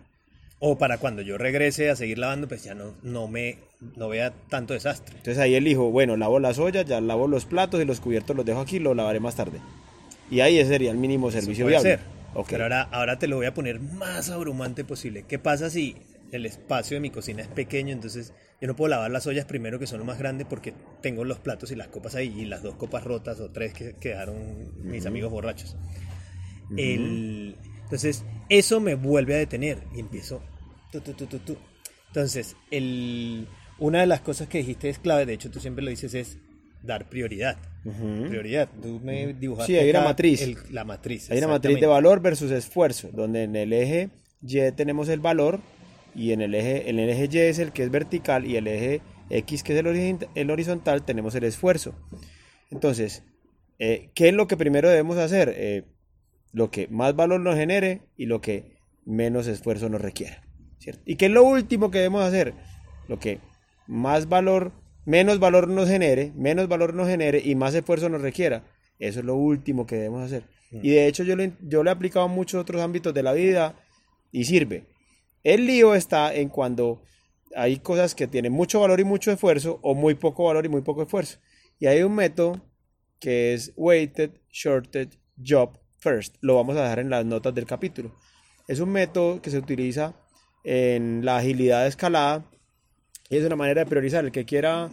O 0.61 0.79
para 0.79 0.99
cuando 0.99 1.21
yo 1.21 1.37
regrese 1.37 1.91
a 1.91 1.97
seguir 1.97 2.19
lavando, 2.19 2.49
pues 2.49 2.65
ya 2.65 2.75
no, 2.75 2.95
no 3.03 3.29
me 3.29 3.59
no 3.97 4.09
vea 4.09 4.33
tanto 4.49 4.75
desastre. 4.75 5.17
Entonces 5.17 5.39
ahí 5.39 5.55
elijo, 5.55 5.91
bueno, 5.91 6.17
lavo 6.17 6.39
las 6.39 6.59
ollas, 6.59 6.87
ya 6.87 7.01
lavo 7.01 7.29
los 7.29 7.45
platos 7.45 7.83
y 7.83 7.85
los 7.85 8.01
cubiertos 8.01 8.35
los 8.35 8.47
dejo 8.47 8.61
aquí, 8.61 8.79
lo 8.79 8.95
lavaré 8.95 9.21
más 9.21 9.37
tarde. 9.37 9.59
Y 10.31 10.41
ahí 10.41 10.59
ese 10.59 10.71
sería 10.71 10.91
el 10.91 10.97
mínimo 10.97 11.29
Eso 11.29 11.39
servicio 11.41 11.67
puede 11.67 11.77
viable. 11.81 11.91
ser. 11.91 12.01
Ok. 12.35 12.49
Pero 12.51 12.65
ahora, 12.65 12.83
ahora 12.83 13.19
te 13.19 13.27
lo 13.29 13.37
voy 13.37 13.47
a 13.47 13.55
poner 13.55 13.81
más 13.81 14.31
abrumante 14.31 14.85
posible. 14.85 15.25
¿Qué 15.29 15.39
pasa 15.39 15.71
si 15.71 15.97
el 16.33 16.47
espacio 16.47 16.97
de 16.97 17.01
mi 17.01 17.11
cocina 17.11 17.43
es 17.43 17.49
pequeño? 17.49 17.93
Entonces 17.93 18.33
yo 18.61 18.67
no 18.69 18.77
puedo 18.77 18.89
lavar 18.91 19.11
las 19.11 19.27
ollas 19.27 19.45
primero, 19.45 19.79
que 19.79 19.87
son 19.87 19.99
lo 20.01 20.05
más 20.05 20.19
grande, 20.19 20.45
porque 20.45 20.75
tengo 21.01 21.25
los 21.25 21.39
platos 21.39 21.71
y 21.71 21.77
las 21.77 21.89
copas 21.89 22.15
ahí, 22.15 22.35
y 22.41 22.45
las 22.47 22.63
dos 22.63 22.75
copas 22.77 23.05
rotas 23.05 23.41
o 23.41 23.51
tres 23.51 23.73
que 23.73 23.95
quedaron 23.95 24.73
mis 24.83 25.07
amigos 25.07 25.31
borrachos. 25.31 25.77
El- 26.77 27.57
entonces, 27.85 28.25
eso 28.49 28.81
me 28.81 28.95
vuelve 28.95 29.35
a 29.35 29.39
detener 29.39 29.79
y 29.95 30.01
empiezo. 30.01 30.43
tu, 30.91 31.01
tu, 31.01 31.13
tu. 31.15 31.57
Entonces, 32.09 32.57
el, 32.71 33.47
una 33.79 34.01
de 34.01 34.07
las 34.07 34.21
cosas 34.21 34.49
que 34.49 34.59
dijiste 34.59 34.89
es 34.89 34.99
clave, 34.99 35.27
de 35.27 35.35
hecho 35.35 35.51
tú 35.51 35.61
siempre 35.61 35.85
lo 35.85 35.91
dices, 35.91 36.15
es 36.15 36.39
dar 36.83 37.09
prioridad. 37.09 37.59
Prioridad. 38.29 38.69
Tú 38.83 39.01
me 39.03 39.33
dibujaste. 39.35 39.73
Sí, 39.73 39.79
hay 39.79 39.91
una 39.91 40.01
matriz. 40.03 40.43
el- 40.43 40.57
la 40.71 40.85
matriz. 40.85 41.31
Hay 41.31 41.39
una 41.39 41.49
matriz 41.49 41.75
de 41.81 41.87
valor 41.87 42.21
versus 42.21 42.51
esfuerzo, 42.51 43.11
donde 43.13 43.43
en 43.45 43.57
el 43.57 43.73
eje 43.73 44.09
Y 44.47 44.59
tenemos 44.73 45.09
el 45.09 45.21
valor 45.21 45.61
y 46.15 46.33
en 46.33 46.41
el 46.43 46.55
eje, 46.55 46.89
en 46.91 46.99
el 46.99 47.09
eje 47.11 47.29
Y 47.31 47.39
es 47.39 47.59
el 47.59 47.73
que 47.73 47.83
es 47.83 47.91
vertical 47.91 48.47
y 48.47 48.57
el 48.57 48.67
eje 48.69 49.01
X 49.31 49.63
que 49.63 49.73
es 49.73 49.79
el, 49.79 49.87
horizont- 49.87 50.29
el 50.35 50.51
horizontal 50.51 51.05
tenemos 51.05 51.35
el 51.35 51.45
esfuerzo. 51.45 51.95
Entonces, 52.71 53.23
eh, 53.79 54.11
¿qué 54.15 54.29
es 54.29 54.35
lo 54.35 54.47
que 54.47 54.57
primero 54.57 54.89
debemos 54.89 55.17
hacer? 55.19 55.53
Eh, 55.57 55.85
lo 56.53 56.71
que 56.71 56.89
más 56.89 57.17
valor 57.17 57.41
nos 57.41 57.57
genere 57.57 58.03
y 58.17 58.27
lo 58.27 58.41
que 58.41 58.77
menos 59.05 59.47
esfuerzo 59.47 59.89
nos 59.89 60.01
requiera. 60.01 60.43
¿cierto? 60.79 61.03
¿Y 61.07 61.17
qué 61.17 61.27
es 61.27 61.33
lo 61.33 61.43
último 61.45 61.91
que 61.91 61.99
debemos 61.99 62.23
hacer? 62.23 62.53
Lo 63.09 63.19
que 63.19 63.39
más 63.87 64.29
valor, 64.29 64.73
menos 65.05 65.39
valor 65.39 65.69
nos 65.69 65.89
genere, 65.89 66.33
menos 66.37 66.69
valor 66.69 66.95
nos 66.95 67.09
genere 67.09 67.41
y 67.45 67.55
más 67.55 67.75
esfuerzo 67.75 68.09
nos 68.09 68.23
requiera. 68.23 68.65
Eso 68.99 69.21
es 69.21 69.25
lo 69.27 69.35
último 69.35 69.87
que 69.87 69.97
debemos 69.97 70.23
hacer. 70.25 70.45
Y 70.71 70.91
de 70.91 71.07
hecho 71.07 71.23
yo, 71.23 71.37
le- 71.37 71.53
yo 71.61 71.83
lo 71.85 71.91
he 71.91 71.93
aplicado 71.93 72.25
a 72.25 72.29
muchos 72.29 72.61
otros 72.61 72.83
ámbitos 72.83 73.15
de 73.15 73.23
la 73.23 73.33
vida 73.33 73.77
y 74.33 74.45
sirve. 74.45 74.87
El 75.45 75.67
lío 75.67 75.95
está 75.95 76.35
en 76.35 76.49
cuando 76.49 77.03
hay 77.55 77.77
cosas 77.79 78.15
que 78.15 78.27
tienen 78.27 78.53
mucho 78.53 78.81
valor 78.81 78.99
y 78.99 79.05
mucho 79.05 79.31
esfuerzo 79.31 79.79
o 79.83 79.95
muy 79.95 80.15
poco 80.15 80.45
valor 80.45 80.67
y 80.67 80.69
muy 80.69 80.81
poco 80.83 81.03
esfuerzo. 81.03 81.39
Y 81.79 81.87
hay 81.87 82.03
un 82.03 82.15
método 82.15 82.61
que 83.21 83.55
es 83.55 83.73
Weighted 83.77 84.31
Shorted 84.51 85.11
Job 85.45 85.79
First. 85.99 86.37
Lo 86.41 86.57
vamos 86.57 86.77
a 86.77 86.83
dejar 86.83 86.99
en 86.99 87.11
las 87.11 87.25
notas 87.25 87.55
del 87.55 87.67
capítulo. 87.67 88.15
Es 88.67 88.81
un 88.81 88.91
método 88.91 89.41
que 89.43 89.51
se 89.51 89.59
utiliza 89.59 90.15
en 90.65 91.25
la 91.25 91.37
agilidad 91.37 91.87
escalada 91.87 92.51
y 93.35 93.39
es 93.39 93.45
una 93.45 93.57
manera 93.57 93.83
de 93.83 93.87
priorizar. 93.91 94.25
El 94.25 94.33
que 94.33 94.45
quiera 94.45 94.91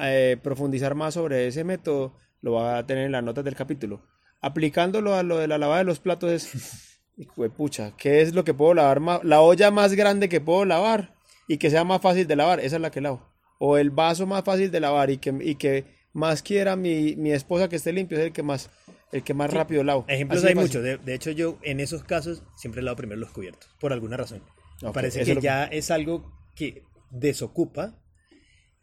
eh, 0.00 0.36
profundizar 0.42 0.94
más 0.94 1.14
sobre 1.14 1.46
ese 1.46 1.62
método 1.64 2.16
lo 2.42 2.52
va 2.52 2.78
a 2.78 2.86
tener 2.86 3.04
en 3.06 3.12
las 3.12 3.22
notas 3.22 3.44
del 3.44 3.54
capítulo. 3.54 4.02
Aplicándolo 4.40 5.14
a 5.14 5.22
lo 5.22 5.38
de 5.38 5.48
la 5.48 5.58
lavada 5.58 5.78
de 5.78 5.84
los 5.84 6.00
platos 6.00 6.30
es, 6.30 6.98
pucha, 7.56 7.92
¿qué 7.96 8.20
es 8.20 8.34
lo 8.34 8.44
que 8.44 8.52
puedo 8.54 8.74
lavar 8.74 9.00
más? 9.00 9.22
La 9.24 9.40
olla 9.40 9.70
más 9.70 9.94
grande 9.94 10.28
que 10.28 10.40
puedo 10.40 10.64
lavar 10.64 11.14
y 11.48 11.58
que 11.58 11.70
sea 11.70 11.84
más 11.84 12.02
fácil 12.02 12.26
de 12.26 12.36
lavar, 12.36 12.60
esa 12.60 12.76
es 12.76 12.82
la 12.82 12.90
que 12.90 13.00
lavo. 13.00 13.26
O 13.58 13.78
el 13.78 13.90
vaso 13.90 14.26
más 14.26 14.44
fácil 14.44 14.70
de 14.70 14.80
lavar 14.80 15.10
y 15.10 15.18
que, 15.18 15.32
y 15.40 15.54
que 15.54 15.84
más 16.12 16.42
quiera 16.42 16.76
mi, 16.76 17.16
mi 17.16 17.32
esposa 17.32 17.68
que 17.68 17.76
esté 17.76 17.92
limpio, 17.92 18.18
es 18.18 18.24
el 18.24 18.32
que 18.32 18.42
más, 18.42 18.70
el 19.12 19.22
que 19.22 19.32
más 19.34 19.52
rápido 19.52 19.84
lavo. 19.84 20.04
Ejemplos 20.08 20.38
Así 20.40 20.48
hay 20.48 20.54
muchos. 20.54 20.82
De, 20.82 20.98
de 20.98 21.14
hecho, 21.14 21.30
yo 21.30 21.58
en 21.62 21.80
esos 21.80 22.02
casos 22.04 22.42
siempre 22.56 22.82
lavo 22.82 22.96
primero 22.96 23.20
los 23.20 23.30
cubiertos, 23.30 23.70
por 23.80 23.92
alguna 23.92 24.16
razón. 24.16 24.42
Me 24.82 24.90
parece 24.92 25.24
que- 25.24 25.40
ya 25.40 25.64
es 25.64 25.90
algo 25.90 26.30
que 26.54 26.82
desocupa 27.14 27.94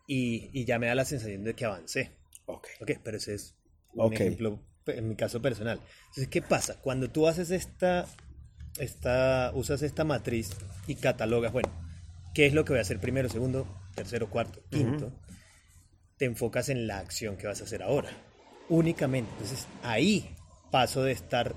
y, 0.08 0.50
y 0.54 0.66
ya 0.66 0.80
me 0.80 0.88
da 0.88 0.96
la 0.96 1.06
sensación 1.06 1.44
de 1.44 1.54
que 1.54 1.66
avancé. 1.66 2.18
Ok. 2.46 2.68
Ok, 2.82 2.92
pero 3.04 3.18
ese 3.18 3.36
es 3.36 3.56
un 3.94 4.14
ejemplo 4.14 4.60
en 4.88 5.08
mi 5.08 5.16
caso 5.16 5.42
personal. 5.42 5.80
Entonces, 6.08 6.28
¿qué 6.28 6.42
pasa? 6.42 6.80
Cuando 6.82 7.10
tú 7.10 7.28
haces 7.28 7.52
esta, 7.52 8.08
esta, 8.80 9.52
usas 9.54 9.82
esta 9.84 10.04
matriz 10.04 10.50
y 10.88 10.96
catalogas, 10.96 11.52
bueno, 11.52 11.70
¿qué 12.34 12.46
es 12.48 12.54
lo 12.54 12.66
que 12.66 12.74
voy 12.74 12.80
a 12.80 12.82
hacer 12.82 13.00
primero, 13.00 13.30
segundo, 13.30 13.68
tercero, 13.96 14.30
cuarto, 14.30 14.62
quinto? 14.70 15.12
Te 16.18 16.26
enfocas 16.26 16.70
en 16.70 16.88
la 16.88 17.00
acción 17.00 17.38
que 17.38 17.48
vas 17.48 17.62
a 17.62 17.66
hacer 17.66 17.84
ahora. 17.84 18.10
Únicamente. 18.70 19.30
Entonces, 19.34 19.68
ahí 19.84 20.36
paso 20.72 21.04
de 21.04 21.12
estar 21.12 21.56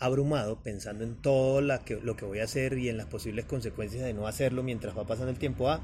abrumado 0.00 0.60
pensando 0.62 1.04
en 1.04 1.14
todo 1.14 1.60
la 1.60 1.84
que, 1.84 1.96
lo 1.96 2.16
que 2.16 2.24
voy 2.24 2.40
a 2.40 2.44
hacer 2.44 2.78
y 2.78 2.88
en 2.88 2.96
las 2.96 3.06
posibles 3.06 3.44
consecuencias 3.44 4.02
de 4.02 4.14
no 4.14 4.26
hacerlo 4.26 4.62
mientras 4.62 4.96
va 4.96 5.06
pasando 5.06 5.30
el 5.30 5.38
tiempo 5.38 5.68
a 5.68 5.80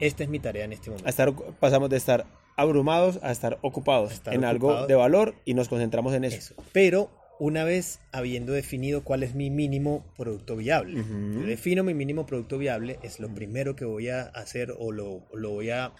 esta 0.00 0.24
es 0.24 0.28
mi 0.28 0.38
tarea 0.38 0.64
en 0.64 0.72
este 0.72 0.90
momento. 0.90 1.06
A 1.06 1.10
estar, 1.10 1.34
pasamos 1.58 1.90
de 1.90 1.96
estar 1.96 2.26
abrumados 2.56 3.18
a 3.22 3.30
estar 3.30 3.58
ocupados 3.60 4.12
estar 4.12 4.32
en 4.32 4.44
algo 4.44 4.86
de 4.86 4.94
valor 4.94 5.34
y 5.44 5.54
nos 5.54 5.68
concentramos 5.68 6.14
en 6.14 6.24
eso. 6.24 6.36
Eso. 6.36 6.54
Pero 6.72 7.10
una 7.38 7.64
vez 7.64 8.00
habiendo 8.12 8.52
definido 8.52 9.04
cuál 9.04 9.22
es 9.22 9.34
mi 9.34 9.50
mínimo 9.50 10.06
producto 10.16 10.56
viable, 10.56 11.04
yo 11.04 11.46
defino 11.46 11.84
mi 11.84 11.92
mínimo 11.92 12.24
producto 12.24 12.56
viable, 12.56 12.98
es 13.02 13.20
lo 13.20 13.28
primero 13.34 13.76
que 13.76 13.84
voy 13.84 14.08
a 14.08 14.22
hacer 14.22 14.74
o 14.78 14.90
lo, 14.90 15.22
lo 15.34 15.50
voy 15.50 15.70
a 15.70 15.92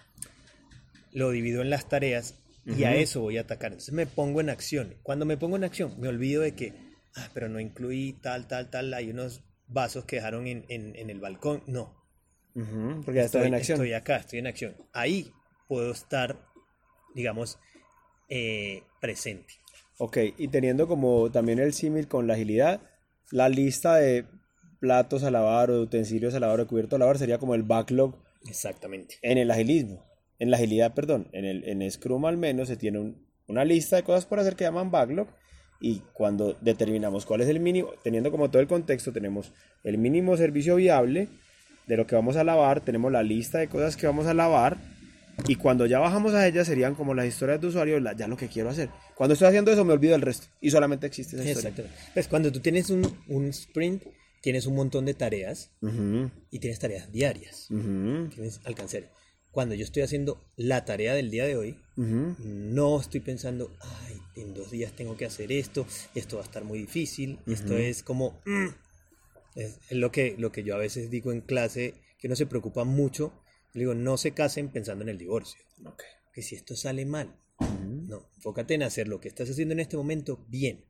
lo 1.13 1.29
divido 1.29 1.61
en 1.61 1.69
las 1.69 1.87
tareas 1.87 2.35
y 2.65 2.83
a 2.83 2.95
eso 2.95 3.21
voy 3.21 3.37
a 3.37 3.41
atacar. 3.41 3.71
Entonces 3.71 3.93
me 3.93 4.07
pongo 4.07 4.41
en 4.41 4.49
acción. 4.49 4.95
Cuando 5.03 5.25
me 5.25 5.37
pongo 5.37 5.55
en 5.55 5.63
acción, 5.63 5.93
me 5.99 6.07
olvido 6.07 6.41
de 6.41 6.53
que, 6.53 6.73
ah, 7.17 7.29
pero 7.33 7.49
no 7.49 7.59
incluí 7.59 8.13
tal, 8.21 8.47
tal, 8.47 8.69
tal, 8.69 8.93
hay 8.93 9.09
unos 9.09 9.41
vasos 9.67 10.05
que 10.05 10.17
dejaron 10.17 10.47
en, 10.47 10.65
en- 10.69 10.95
en 10.95 11.09
el 11.09 11.19
balcón. 11.19 11.63
No, 11.67 11.93
porque 12.53 13.15
ya 13.19 13.23
estás 13.25 13.45
en 13.45 13.53
acción. 13.53 13.75
Estoy 13.77 13.93
acá, 13.93 14.17
estoy 14.17 14.39
en 14.39 14.47
acción. 14.47 14.75
Ahí 14.93 15.31
puedo 15.67 15.91
estar, 15.91 16.37
digamos, 17.13 17.59
eh, 18.29 18.83
presente. 19.01 19.53
Ok, 19.99 20.17
y 20.37 20.47
teniendo 20.49 20.87
como 20.87 21.31
también 21.31 21.59
el 21.59 21.73
símil 21.73 22.07
con 22.07 22.27
la 22.27 22.33
agilidad, 22.35 22.81
la 23.31 23.49
lista 23.49 23.95
de 23.95 24.25
platos 24.79 25.23
a 25.23 25.31
lavar 25.31 25.71
o 25.71 25.73
de 25.75 25.79
utensilios 25.81 26.33
a 26.35 26.39
lavar 26.39 26.59
o 26.59 26.63
de 26.63 26.69
cubierto 26.69 26.95
a 26.95 26.99
lavar 26.99 27.17
sería 27.17 27.39
como 27.39 27.55
el 27.55 27.63
backlog 27.63 28.15
Exactamente. 28.47 29.15
en 29.23 29.39
el 29.39 29.49
agilismo, 29.49 30.05
en 30.37 30.51
la 30.51 30.57
agilidad, 30.57 30.93
perdón, 30.93 31.29
en 31.33 31.45
el 31.45 31.63
en 31.67 31.89
Scrum 31.91 32.25
al 32.25 32.37
menos 32.37 32.67
se 32.67 32.77
tiene 32.77 32.99
un- 32.99 33.27
una 33.47 33.65
lista 33.65 33.95
de 33.95 34.03
cosas 34.03 34.25
por 34.27 34.39
hacer 34.39 34.55
que 34.55 34.65
llaman 34.65 34.91
backlog 34.91 35.27
y 35.79 36.01
cuando 36.13 36.57
determinamos 36.61 37.25
cuál 37.25 37.41
es 37.41 37.47
el 37.49 37.59
mínimo, 37.59 37.89
teniendo 38.03 38.31
como 38.31 38.49
todo 38.49 38.61
el 38.61 38.67
contexto, 38.67 39.11
tenemos 39.11 39.51
el 39.83 39.97
mínimo 39.97 40.35
servicio 40.37 40.75
viable 40.75 41.27
de 41.87 41.97
lo 41.97 42.05
que 42.07 42.15
vamos 42.15 42.35
a 42.35 42.43
lavar, 42.43 42.81
tenemos 42.81 43.11
la 43.11 43.23
lista 43.23 43.59
de 43.59 43.67
cosas 43.69 43.95
que 43.95 44.07
vamos 44.07 44.25
a 44.27 44.33
lavar 44.33 44.77
y 45.47 45.55
cuando 45.55 45.85
ya 45.85 45.99
bajamos 45.99 46.33
a 46.33 46.47
ellas 46.47 46.65
serían 46.67 46.95
como 46.95 47.13
las 47.13 47.27
historias 47.27 47.61
de 47.61 47.67
usuario, 47.67 47.99
la- 47.99 48.13
ya 48.13 48.27
lo 48.27 48.35
que 48.37 48.47
quiero 48.47 48.69
hacer. 48.69 48.89
Cuando 49.15 49.33
estoy 49.33 49.47
haciendo 49.49 49.71
eso 49.71 49.85
me 49.85 49.93
olvido 49.93 50.13
del 50.13 50.21
resto 50.21 50.47
y 50.59 50.71
solamente 50.71 51.05
existe 51.07 51.35
esa 51.35 51.45
historia. 51.45 51.69
Exactamente. 51.69 52.11
Pues 52.13 52.27
cuando 52.27 52.51
tú 52.51 52.59
tienes 52.59 52.89
un, 52.89 53.03
un 53.27 53.45
sprint, 53.49 54.03
tienes 54.41 54.65
un 54.65 54.75
montón 54.75 55.05
de 55.05 55.13
tareas 55.13 55.69
y 56.51 56.59
tienes 56.59 56.79
tareas 56.79 57.11
diarias. 57.11 57.67
ujú, 57.69 58.29
Tienes 58.33 58.59
alcanzar. 58.65 59.03
Cuando 59.57 59.73
yo 59.73 59.85
estoy 59.85 60.03
haciendo 60.03 60.39
la 60.55 60.85
tarea 60.85 61.15
del 61.15 61.31
día 61.31 61.43
de 61.47 61.57
hoy, 61.57 61.79
no 62.37 63.01
estoy 63.01 63.21
pensando, 63.21 63.75
ay, 63.79 64.21
en 64.35 64.53
dos 64.53 64.69
días 64.69 64.91
tengo 64.95 65.17
que 65.17 65.25
hacer 65.25 65.51
esto, 65.51 65.87
esto 66.13 66.35
va 66.35 66.43
a 66.43 66.45
estar 66.45 66.63
muy 66.63 66.77
difícil, 66.77 67.39
esto 67.47 67.75
es 67.75 68.03
como... 68.03 68.39
mm". 68.45 68.67
Es, 69.55 69.79
lo, 69.89 70.11
que, 70.11 70.35
lo 70.37 70.51
que 70.51 70.61
yo 70.61 70.75
a 70.75 70.77
veces 70.77 71.09
digo 71.09 71.31
en 71.31 71.41
clase, 71.41 71.95
que 72.19 72.27
uno 72.27 72.35
se 72.35 72.45
preocupa 72.45 72.83
mucho. 72.83 73.33
Le 73.73 73.79
digo, 73.79 73.95
no 73.95 74.17
se 74.17 74.35
casen 74.35 74.69
pensando 74.69 75.03
en 75.03 75.09
el 75.09 75.17
divorcio. 75.17 75.59
Ok. 75.83 76.03
Que 76.31 76.43
si 76.43 76.53
esto 76.53 76.75
sale 76.75 77.07
mal, 77.07 77.35
no, 77.59 78.29
enfócate 78.35 78.75
en 78.75 78.83
hacer 78.83 79.07
lo 79.07 79.19
que 79.19 79.27
estás 79.27 79.49
haciendo 79.49 79.73
en 79.73 79.79
este 79.79 79.97
momento 79.97 80.45
bien. 80.49 80.85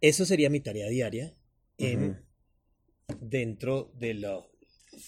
Eso 0.00 0.24
sería 0.24 0.48
mi 0.48 0.60
tarea 0.60 0.88
diaria 0.88 1.34
en, 1.76 2.24
dentro 3.20 3.92
de 3.98 4.14
lo- 4.14 4.51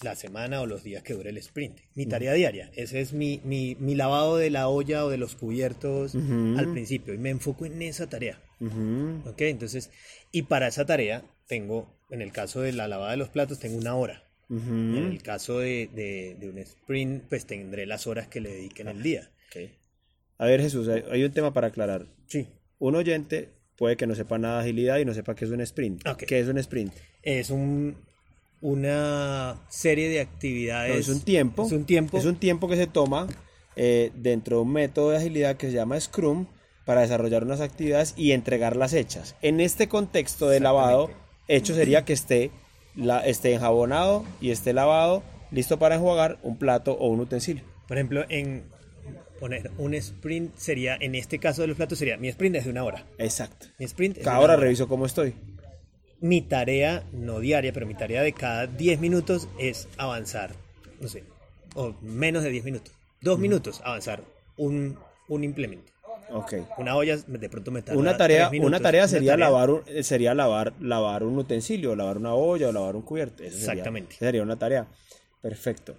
la 0.02 0.16
semana 0.16 0.60
o 0.60 0.66
los 0.66 0.82
días 0.82 1.02
que 1.02 1.14
dure 1.14 1.30
el 1.30 1.36
sprint. 1.38 1.78
Mi 1.94 2.06
tarea 2.06 2.32
diaria, 2.32 2.70
ese 2.74 3.00
es 3.00 3.12
mi, 3.12 3.40
mi, 3.44 3.76
mi 3.78 3.94
lavado 3.94 4.36
de 4.36 4.50
la 4.50 4.68
olla 4.68 5.04
o 5.04 5.10
de 5.10 5.18
los 5.18 5.34
cubiertos 5.36 6.14
al 6.14 6.72
principio 6.72 7.14
y 7.14 7.18
me 7.18 7.30
enfoco 7.30 7.66
en 7.66 7.80
esa 7.82 8.08
tarea. 8.08 8.40
Ujú. 8.60 9.22
¿Ok? 9.28 9.40
Entonces, 9.42 9.90
y 10.32 10.42
para 10.42 10.68
esa 10.68 10.84
tarea 10.86 11.24
tengo, 11.46 11.88
en 12.10 12.22
el 12.22 12.32
caso 12.32 12.60
de 12.60 12.72
la 12.72 12.88
lavada 12.88 13.12
de 13.12 13.16
los 13.18 13.28
platos, 13.28 13.58
tengo 13.58 13.76
una 13.78 13.94
hora. 13.94 14.22
En 14.50 14.96
el 15.10 15.22
caso 15.22 15.58
de, 15.58 15.88
de- 15.94 16.36
de 16.38 16.48
un 16.50 16.58
sprint, 16.58 17.24
pues 17.28 17.46
tendré 17.46 17.86
las 17.86 18.06
horas 18.06 18.28
que 18.28 18.40
le 18.40 18.50
dedique 18.50 18.82
en 18.82 18.88
el 18.88 19.02
día. 19.02 19.30
A 20.38 20.46
ver, 20.46 20.60
Jesús, 20.60 20.86
hay, 20.88 21.02
hay 21.10 21.24
un 21.24 21.32
tema 21.32 21.52
para 21.52 21.68
aclarar. 21.68 22.06
Sí. 22.26 22.46
Un 22.78 22.94
oyente 22.96 23.48
puede 23.76 23.96
que 23.96 24.06
no 24.06 24.14
sepa 24.14 24.38
nada 24.38 24.56
de 24.58 24.64
agilidad 24.64 24.98
y 24.98 25.04
no 25.04 25.14
sepa 25.14 25.34
qué 25.34 25.44
es 25.46 25.50
un 25.50 25.60
sprint. 25.62 26.02
¿Qué 26.26 26.40
es 26.40 26.48
un 26.48 26.58
sprint? 26.58 26.92
Es 27.22 27.50
un, 27.50 27.96
una 28.64 29.60
serie 29.68 30.08
de 30.08 30.20
actividades. 30.20 30.94
No, 30.94 30.98
es 30.98 31.08
un 31.10 31.20
tiempo. 31.20 31.66
Es 31.66 31.72
un 31.72 31.84
tiempo. 31.84 32.16
Es 32.16 32.24
un 32.24 32.36
tiempo 32.36 32.66
que 32.66 32.76
se 32.76 32.86
toma 32.86 33.26
eh, 33.76 34.10
dentro 34.14 34.56
de 34.56 34.62
un 34.62 34.72
método 34.72 35.10
de 35.10 35.18
agilidad 35.18 35.56
que 35.58 35.66
se 35.66 35.74
llama 35.74 36.00
Scrum 36.00 36.46
para 36.86 37.02
desarrollar 37.02 37.44
unas 37.44 37.60
actividades 37.60 38.14
y 38.16 38.32
entregarlas 38.32 38.94
hechas. 38.94 39.36
En 39.42 39.60
este 39.60 39.86
contexto 39.86 40.48
de 40.48 40.60
lavado, 40.60 41.10
hecho 41.46 41.74
sería 41.74 42.06
que 42.06 42.14
esté, 42.14 42.52
la, 42.96 43.20
esté 43.26 43.52
enjabonado 43.52 44.24
y 44.40 44.50
esté 44.50 44.72
lavado, 44.72 45.22
listo 45.50 45.78
para 45.78 45.96
enjuagar 45.96 46.38
un 46.42 46.56
plato 46.56 46.92
o 46.92 47.08
un 47.08 47.20
utensilio. 47.20 47.64
Por 47.86 47.98
ejemplo, 47.98 48.24
en 48.30 48.64
poner 49.40 49.72
un 49.76 49.92
sprint 49.92 50.56
sería, 50.56 50.96
en 50.98 51.14
este 51.14 51.38
caso 51.38 51.60
de 51.60 51.68
los 51.68 51.76
platos, 51.76 51.98
sería 51.98 52.16
mi 52.16 52.28
sprint 52.28 52.56
es 52.56 52.64
de 52.64 52.70
una 52.70 52.84
hora. 52.84 53.04
Exacto. 53.18 53.66
Mi 53.78 53.84
sprint 53.84 54.16
es 54.16 54.24
Cada 54.24 54.38
una 54.38 54.44
hora 54.44 54.54
hora. 54.54 54.62
reviso 54.62 54.88
cómo 54.88 55.04
estoy. 55.04 55.34
Mi 56.20 56.40
tarea, 56.40 57.04
no 57.12 57.40
diaria, 57.40 57.72
pero 57.72 57.86
mi 57.86 57.94
tarea 57.94 58.22
de 58.22 58.32
cada 58.32 58.66
10 58.66 59.00
minutos 59.00 59.48
es 59.58 59.88
avanzar, 59.98 60.52
no 61.00 61.08
sé, 61.08 61.24
o 61.74 61.94
menos 62.02 62.42
de 62.42 62.50
10 62.50 62.64
minutos. 62.64 62.94
Dos 63.20 63.38
minutos 63.38 63.80
avanzar 63.84 64.22
un, 64.56 64.98
un 65.28 65.44
implemento. 65.44 65.92
Ok. 66.30 66.54
Una 66.78 66.96
olla 66.96 67.16
de 67.16 67.48
pronto 67.50 67.70
me 67.70 67.82
tarda 67.82 68.00
Una 68.00 68.16
tarea, 68.16 68.48
minutos. 68.50 68.68
una 68.68 68.80
tarea 68.80 69.06
sería 69.08 69.32
tarea- 69.32 69.46
lavar 69.46 69.70
un- 69.70 69.82
eh, 69.86 70.02
sería 70.02 70.34
lavar, 70.34 70.72
lavar 70.80 71.22
un 71.24 71.36
utensilio, 71.38 71.94
lavar 71.94 72.16
una 72.16 72.34
olla 72.34 72.68
o 72.68 72.72
lavar 72.72 72.96
un 72.96 73.02
cubierto. 73.02 73.42
Eso 73.42 73.56
Exactamente. 73.58 74.16
sería 74.16 74.42
una 74.42 74.56
tarea. 74.58 74.86
Perfecto. 75.42 75.96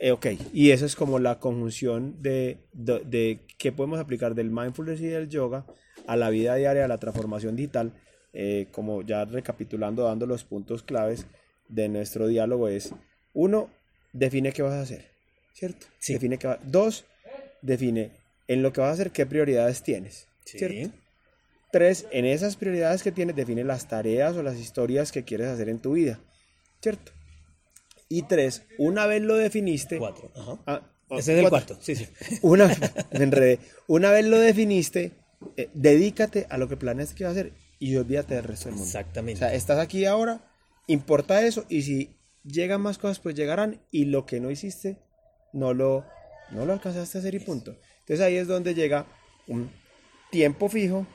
Eh, 0.00 0.10
ok, 0.12 0.26
y 0.54 0.70
eso 0.70 0.86
es 0.86 0.96
como 0.96 1.18
la 1.18 1.38
conjunción 1.38 2.22
de, 2.22 2.58
de, 2.72 3.00
de 3.00 3.40
qué 3.58 3.72
podemos 3.72 3.98
aplicar 4.00 4.34
del 4.34 4.50
mindfulness 4.50 5.00
y 5.00 5.06
del 5.06 5.28
yoga 5.28 5.66
a 6.06 6.16
la 6.16 6.30
vida 6.30 6.54
diaria, 6.54 6.84
a 6.84 6.88
la 6.88 6.98
transformación 6.98 7.56
digital. 7.56 7.92
Eh, 8.38 8.66
como 8.70 9.00
ya 9.00 9.24
recapitulando, 9.24 10.04
dando 10.04 10.26
los 10.26 10.44
puntos 10.44 10.82
claves 10.82 11.26
de 11.68 11.88
nuestro 11.88 12.26
diálogo 12.26 12.68
es, 12.68 12.92
uno, 13.32 13.70
define 14.12 14.52
qué 14.52 14.60
vas 14.60 14.74
a 14.74 14.82
hacer, 14.82 15.06
¿cierto? 15.54 15.86
Sí. 15.98 16.12
Define 16.12 16.36
qué 16.36 16.46
va- 16.48 16.60
dos, 16.62 17.06
define 17.62 18.10
en 18.46 18.62
lo 18.62 18.74
que 18.74 18.82
vas 18.82 18.90
a 18.90 18.92
hacer 18.92 19.10
qué 19.10 19.24
prioridades 19.24 19.82
tienes, 19.82 20.28
Sí. 20.44 20.58
¿cierto? 20.58 20.94
Tres, 21.72 22.06
en 22.10 22.26
esas 22.26 22.56
prioridades 22.56 23.02
que 23.02 23.10
tienes, 23.10 23.34
define 23.36 23.64
las 23.64 23.88
tareas 23.88 24.36
o 24.36 24.42
las 24.42 24.56
historias 24.58 25.12
que 25.12 25.24
quieres 25.24 25.48
hacer 25.48 25.70
en 25.70 25.78
tu 25.78 25.92
vida, 25.92 26.20
¿cierto? 26.82 27.12
Y 28.10 28.22
tres, 28.24 28.64
una 28.78 29.06
vez 29.06 29.22
lo 29.22 29.36
definiste... 29.36 29.96
Cuatro. 29.96 30.30
Ajá. 30.36 30.58
Ah, 30.66 30.82
oh, 31.08 31.18
Ese 31.18 31.32
es 31.32 31.42
el 31.42 31.48
cuarto, 31.48 31.78
sí, 31.80 31.96
sí. 31.96 32.06
Una, 32.42 32.68
me 33.12 33.24
enredé. 33.24 33.60
Una 33.88 34.10
vez 34.10 34.26
lo 34.26 34.38
definiste, 34.38 35.12
eh, 35.56 35.70
dedícate 35.72 36.46
a 36.50 36.58
lo 36.58 36.68
que 36.68 36.76
planeas 36.76 37.14
que 37.14 37.24
vas 37.24 37.30
a 37.36 37.40
hacer 37.40 37.52
y 37.78 37.96
olvídate 37.96 38.34
del 38.34 38.44
resto 38.44 38.66
del 38.66 38.74
mundo. 38.74 38.86
Exactamente. 38.86 39.44
O 39.44 39.48
sea, 39.48 39.54
estás 39.54 39.78
aquí 39.78 40.04
ahora, 40.04 40.40
importa 40.86 41.44
eso 41.46 41.64
y 41.68 41.82
si 41.82 42.16
llegan 42.44 42.80
más 42.80 42.98
cosas, 42.98 43.18
pues 43.18 43.34
llegarán 43.34 43.80
y 43.90 44.06
lo 44.06 44.26
que 44.26 44.40
no 44.40 44.50
hiciste, 44.50 44.98
no 45.52 45.74
lo, 45.74 46.04
no 46.52 46.64
lo 46.64 46.72
alcanzaste 46.72 47.18
a 47.18 47.20
hacer 47.20 47.34
y 47.34 47.40
punto. 47.40 47.76
Entonces 48.00 48.24
ahí 48.24 48.36
es 48.36 48.46
donde 48.46 48.74
llega 48.74 49.06
un 49.48 49.70
tiempo 50.30 50.68
fijo, 50.68 51.06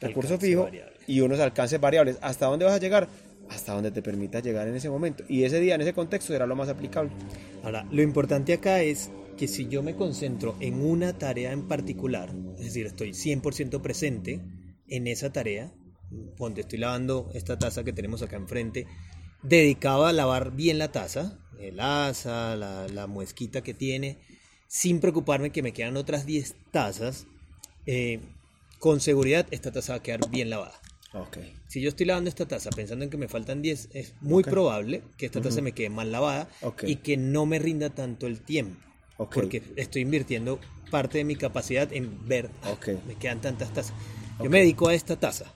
recurso 0.00 0.34
Alcance 0.34 0.46
fijo 0.46 0.62
variable. 0.64 0.96
y 1.06 1.20
unos 1.20 1.40
alcances 1.40 1.80
variables. 1.80 2.18
¿Hasta 2.22 2.46
dónde 2.46 2.64
vas 2.64 2.74
a 2.74 2.78
llegar? 2.78 3.08
Hasta 3.50 3.74
donde 3.74 3.90
te 3.90 4.02
permita 4.02 4.40
llegar 4.40 4.66
en 4.68 4.74
ese 4.74 4.88
momento. 4.88 5.24
Y 5.28 5.44
ese 5.44 5.60
día, 5.60 5.74
en 5.74 5.82
ese 5.82 5.92
contexto, 5.92 6.32
será 6.32 6.46
lo 6.46 6.56
más 6.56 6.68
aplicable. 6.68 7.10
Ahora, 7.62 7.86
lo 7.90 8.00
importante 8.00 8.54
acá 8.54 8.82
es 8.82 9.10
que 9.36 9.48
si 9.48 9.68
yo 9.68 9.82
me 9.82 9.96
concentro 9.96 10.56
en 10.60 10.80
una 10.80 11.12
tarea 11.18 11.52
en 11.52 11.68
particular, 11.68 12.30
es 12.54 12.64
decir, 12.64 12.86
estoy 12.86 13.10
100% 13.10 13.82
presente 13.82 14.40
en 14.86 15.06
esa 15.06 15.32
tarea, 15.32 15.72
donde 16.36 16.62
estoy 16.62 16.78
lavando 16.78 17.30
esta 17.34 17.58
taza 17.58 17.84
que 17.84 17.92
tenemos 17.92 18.22
acá 18.22 18.36
enfrente, 18.36 18.86
dedicado 19.42 20.06
a 20.06 20.12
lavar 20.12 20.52
bien 20.52 20.78
la 20.78 20.90
taza, 20.92 21.38
el 21.58 21.80
asa, 21.80 22.56
la, 22.56 22.88
la 22.88 23.06
muesquita 23.06 23.62
que 23.62 23.74
tiene, 23.74 24.18
sin 24.66 25.00
preocuparme 25.00 25.50
que 25.50 25.62
me 25.62 25.72
quedan 25.72 25.96
otras 25.96 26.26
10 26.26 26.54
tazas, 26.70 27.26
eh, 27.86 28.20
con 28.78 29.00
seguridad 29.00 29.46
esta 29.50 29.70
taza 29.72 29.92
va 29.94 29.98
a 29.98 30.02
quedar 30.02 30.28
bien 30.30 30.50
lavada. 30.50 30.80
Ok. 31.12 31.38
Si 31.68 31.80
yo 31.80 31.88
estoy 31.88 32.06
lavando 32.06 32.28
esta 32.28 32.46
taza 32.46 32.70
pensando 32.70 33.04
en 33.04 33.10
que 33.10 33.16
me 33.16 33.28
faltan 33.28 33.62
10, 33.62 33.90
es 33.92 34.14
muy 34.20 34.42
probable 34.42 35.02
que 35.16 35.26
esta 35.26 35.40
taza 35.40 35.60
me 35.62 35.72
quede 35.72 35.88
mal 35.90 36.10
lavada 36.10 36.48
Ok. 36.62 36.82
y 36.86 36.96
que 36.96 37.16
no 37.16 37.46
me 37.46 37.58
rinda 37.60 37.90
tanto 37.90 38.26
el 38.26 38.40
tiempo. 38.40 38.80
Porque 39.16 39.62
estoy 39.76 40.02
invirtiendo 40.02 40.58
parte 40.90 41.18
de 41.18 41.24
mi 41.24 41.36
capacidad 41.36 41.92
en 41.92 42.26
ver, 42.26 42.50
"Ah, 42.64 42.74
me 43.06 43.14
quedan 43.14 43.40
tantas 43.40 43.72
tazas. 43.72 43.94
Yo 44.42 44.50
me 44.50 44.58
dedico 44.58 44.88
a 44.88 44.94
esta 44.94 45.14
taza, 45.14 45.54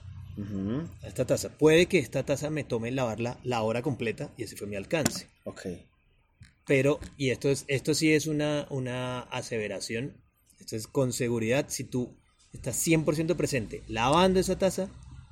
A 1.02 1.06
esta 1.06 1.26
taza. 1.26 1.50
Puede 1.50 1.86
que 1.86 1.98
esta 1.98 2.22
taza 2.24 2.50
me 2.50 2.64
tome 2.64 2.90
lavarla 2.90 3.38
la 3.42 3.62
hora 3.62 3.82
completa 3.82 4.30
y 4.36 4.44
ese 4.44 4.56
fue 4.56 4.66
mi 4.66 4.76
alcance. 4.76 5.28
Ok. 5.44 5.66
Pero, 6.66 7.00
y 7.16 7.30
esto, 7.30 7.48
es, 7.48 7.64
esto 7.66 7.94
sí 7.94 8.12
es 8.12 8.26
una, 8.26 8.66
una 8.70 9.20
aseveración, 9.20 10.12
esto 10.60 10.76
es 10.76 10.86
con 10.86 11.12
seguridad, 11.12 11.66
si 11.68 11.84
tú 11.84 12.14
estás 12.52 12.86
100% 12.86 13.36
presente 13.36 13.82
lavando 13.88 14.38
esa 14.38 14.58
taza, 14.58 14.90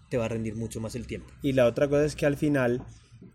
te 0.08 0.16
va 0.16 0.24
a 0.24 0.28
rendir 0.28 0.56
mucho 0.56 0.80
más 0.80 0.94
el 0.94 1.06
tiempo. 1.06 1.28
Y 1.42 1.52
la 1.52 1.66
otra 1.66 1.88
cosa 1.88 2.04
es 2.04 2.16
que 2.16 2.26
al 2.26 2.36
final 2.36 2.84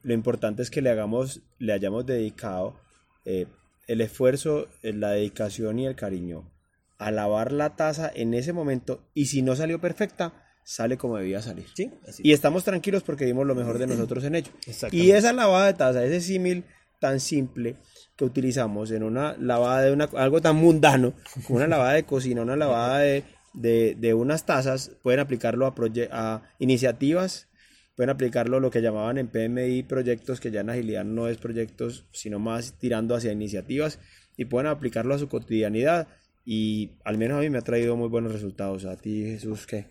lo 0.01 0.13
importante 0.13 0.61
es 0.63 0.71
que 0.71 0.81
le 0.81 0.89
hagamos, 0.89 1.41
le 1.59 1.73
hayamos 1.73 2.05
dedicado 2.05 2.79
eh, 3.25 3.45
el 3.87 4.01
esfuerzo, 4.01 4.67
eh, 4.81 4.93
la 4.93 5.11
dedicación 5.11 5.79
y 5.79 5.85
el 5.85 5.95
cariño 5.95 6.51
a 6.97 7.11
lavar 7.11 7.51
la 7.51 7.75
taza 7.75 8.11
en 8.13 8.33
ese 8.33 8.53
momento 8.53 9.03
y 9.15 9.25
si 9.25 9.41
no 9.41 9.55
salió 9.55 9.81
perfecta, 9.81 10.50
sale 10.63 10.97
como 10.97 11.17
debía 11.17 11.41
salir. 11.41 11.65
¿Sí? 11.75 11.91
Así. 12.07 12.21
Y 12.25 12.33
estamos 12.33 12.63
tranquilos 12.63 13.03
porque 13.03 13.25
dimos 13.25 13.45
lo 13.47 13.55
mejor 13.55 13.77
de 13.77 13.87
nosotros 13.87 14.23
en 14.23 14.35
ello. 14.35 14.51
Y 14.91 15.11
esa 15.11 15.33
lavada 15.33 15.67
de 15.67 15.73
taza, 15.73 16.03
ese 16.05 16.21
símil 16.21 16.63
tan 16.99 17.19
simple 17.19 17.75
que 18.15 18.25
utilizamos 18.25 18.91
en 18.91 19.03
una 19.03 19.35
lavada 19.37 19.81
de 19.81 19.91
una, 19.91 20.05
algo 20.15 20.41
tan 20.41 20.55
mundano 20.55 21.13
como 21.47 21.57
una 21.57 21.67
lavada 21.67 21.93
de 21.93 22.03
cocina, 22.03 22.41
una 22.43 22.55
lavada 22.55 22.99
de, 22.99 23.23
de, 23.53 23.95
de 23.99 24.13
unas 24.13 24.45
tazas, 24.45 24.91
pueden 25.01 25.19
aplicarlo 25.19 25.65
a, 25.65 25.73
proye- 25.73 26.09
a 26.11 26.43
iniciativas, 26.59 27.47
pueden 27.95 28.11
aplicarlo 28.11 28.57
a 28.57 28.59
lo 28.59 28.69
que 28.69 28.81
llamaban 28.81 29.17
en 29.17 29.27
PMI 29.27 29.83
proyectos, 29.83 30.39
que 30.39 30.51
ya 30.51 30.61
en 30.61 30.69
agilidad 30.69 31.03
no 31.03 31.27
es 31.27 31.37
proyectos, 31.37 32.05
sino 32.11 32.37
más 32.39 32.73
tirando 32.77 33.15
hacia 33.15 33.31
iniciativas, 33.31 33.99
y 34.37 34.45
pueden 34.45 34.67
aplicarlo 34.67 35.13
a 35.15 35.19
su 35.19 35.27
cotidianidad. 35.27 36.07
Y 36.45 36.91
al 37.03 37.17
menos 37.17 37.37
a 37.37 37.41
mí 37.41 37.49
me 37.49 37.57
ha 37.59 37.61
traído 37.61 37.95
muy 37.95 38.07
buenos 38.09 38.31
resultados. 38.31 38.85
A 38.85 38.95
ti, 38.97 39.23
Jesús, 39.25 39.67
¿qué? 39.67 39.87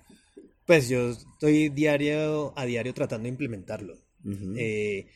Pues 0.70 0.88
yo 0.88 1.10
estoy 1.10 1.68
diario 1.68 2.56
a 2.56 2.64
diario 2.64 2.94
tratando 2.94 3.24
de 3.24 3.30
implementarlo. 3.30 3.94
Ujú. 4.24 4.54
Eh, 4.56 5.08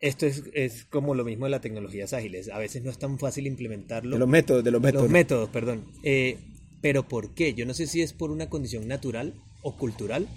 esto 0.00 0.26
es, 0.26 0.42
es 0.52 0.84
como 0.84 1.14
lo 1.14 1.24
mismo 1.24 1.46
de 1.46 1.50
las 1.52 1.62
tecnologías 1.62 2.12
ágiles. 2.12 2.50
A 2.50 2.58
veces 2.58 2.82
no 2.82 2.90
es 2.90 2.98
tan 2.98 3.18
fácil 3.18 3.46
implementarlo. 3.46 4.16
de 4.16 4.18
los 4.18 4.28
métodos, 4.28 4.62
de 4.62 4.70
los 4.70 4.82
métodos. 4.82 5.04
Los 5.04 5.10
métodos, 5.10 5.48
perdón. 5.48 5.90
Eh, 6.02 6.36
pero 6.82 7.08
¿por 7.08 7.32
qué? 7.32 7.54
Yo 7.54 7.64
no 7.64 7.72
sé 7.72 7.86
si 7.86 8.02
es 8.02 8.12
por 8.12 8.30
una 8.30 8.50
condición 8.50 8.86
natural 8.86 9.32
o 9.62 9.78
cultural. 9.78 10.28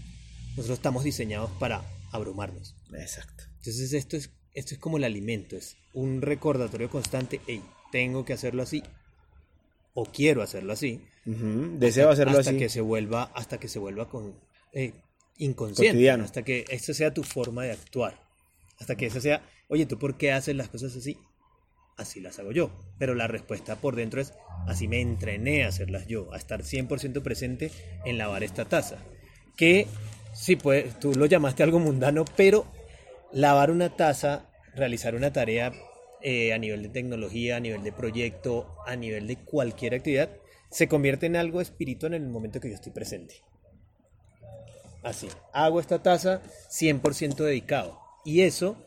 Nosotros 0.52 0.78
estamos 0.78 1.04
diseñados 1.04 1.52
para 1.60 1.84
abrumarnos. 2.14 2.78
Exacto. 2.94 3.44
Entonces 3.58 3.92
esto 3.92 4.16
es, 4.16 4.32
esto 4.54 4.74
es 4.74 4.80
como 4.80 4.96
el 4.96 5.04
alimento, 5.04 5.58
es 5.58 5.76
un 5.94 6.22
recordatorio 6.22 6.90
constante. 6.90 7.42
Hey, 7.46 7.62
tengo 7.92 8.24
que 8.24 8.32
hacerlo 8.32 8.64
así. 8.64 8.84
O 9.94 10.06
quiero 10.06 10.42
hacerlo 10.42 10.72
así. 10.72 11.02
Deseo 11.80 12.10
hacerlo 12.10 12.40
hasta 12.40 12.52
así. 12.52 12.60
que 12.60 12.70
se 12.70 12.82
vuelva 12.82 13.32
hasta 13.36 13.60
que 13.60 13.68
se 13.68 13.80
vuelva 13.80 14.10
con 14.10 14.34
eh, 14.74 14.94
inconsciente 15.38 15.94
Cotidiano. 15.94 16.24
hasta 16.24 16.44
que 16.44 16.66
esa 16.70 16.94
sea 16.94 17.14
tu 17.14 17.24
forma 17.24 17.64
de 17.64 17.72
actuar 17.72 18.20
hasta 18.80 18.96
que 18.96 19.06
esa 19.06 19.22
sea 19.22 19.42
oye 19.68 19.86
tú 19.86 20.00
por 20.00 20.18
qué 20.18 20.32
haces 20.32 20.56
las 20.56 20.70
cosas 20.70 20.96
así 20.96 21.18
así 21.98 22.20
las 22.20 22.40
hago 22.40 22.52
yo 22.52 22.72
pero 22.98 23.14
la 23.14 23.28
respuesta 23.28 23.76
por 23.76 23.96
dentro 23.96 24.22
es 24.22 24.34
así 24.68 24.88
me 24.88 25.02
entrené 25.02 25.64
a 25.64 25.68
hacerlas 25.68 26.08
yo 26.08 26.34
a 26.34 26.38
estar 26.38 26.64
100% 26.64 27.22
presente 27.22 27.72
en 28.06 28.18
lavar 28.18 28.44
esta 28.44 28.66
taza 28.66 28.98
que 29.56 29.88
sí 30.34 30.56
pues 30.56 31.00
tú 31.00 31.14
lo 31.14 31.26
llamaste 31.26 31.64
algo 31.64 31.80
mundano 31.80 32.26
pero 32.36 32.66
lavar 33.32 33.72
una 33.72 33.96
taza 33.96 34.50
realizar 34.76 35.16
una 35.16 35.32
tarea 35.32 35.74
eh, 36.22 36.52
a 36.52 36.58
nivel 36.58 36.84
de 36.84 36.90
tecnología, 36.90 37.56
a 37.56 37.60
nivel 37.62 37.82
de 37.82 37.94
proyecto, 37.94 38.76
a 38.86 38.98
nivel 38.98 39.26
de 39.26 39.38
cualquier 39.38 39.96
actividad, 39.96 40.30
se 40.70 40.88
convierte 40.88 41.26
en 41.26 41.36
algo 41.36 41.62
espiritual 41.62 42.14
en 42.14 42.24
el 42.24 42.30
momento 42.30 42.60
que 42.60 42.70
yo 42.70 42.76
estoy 42.76 42.92
presente. 42.92 43.36
Así, 45.04 45.28
hago 45.54 45.80
esta 45.80 46.04
taza 46.04 46.42
100% 46.70 47.36
dedicado. 47.36 48.00
Y 48.26 48.42
eso 48.42 48.78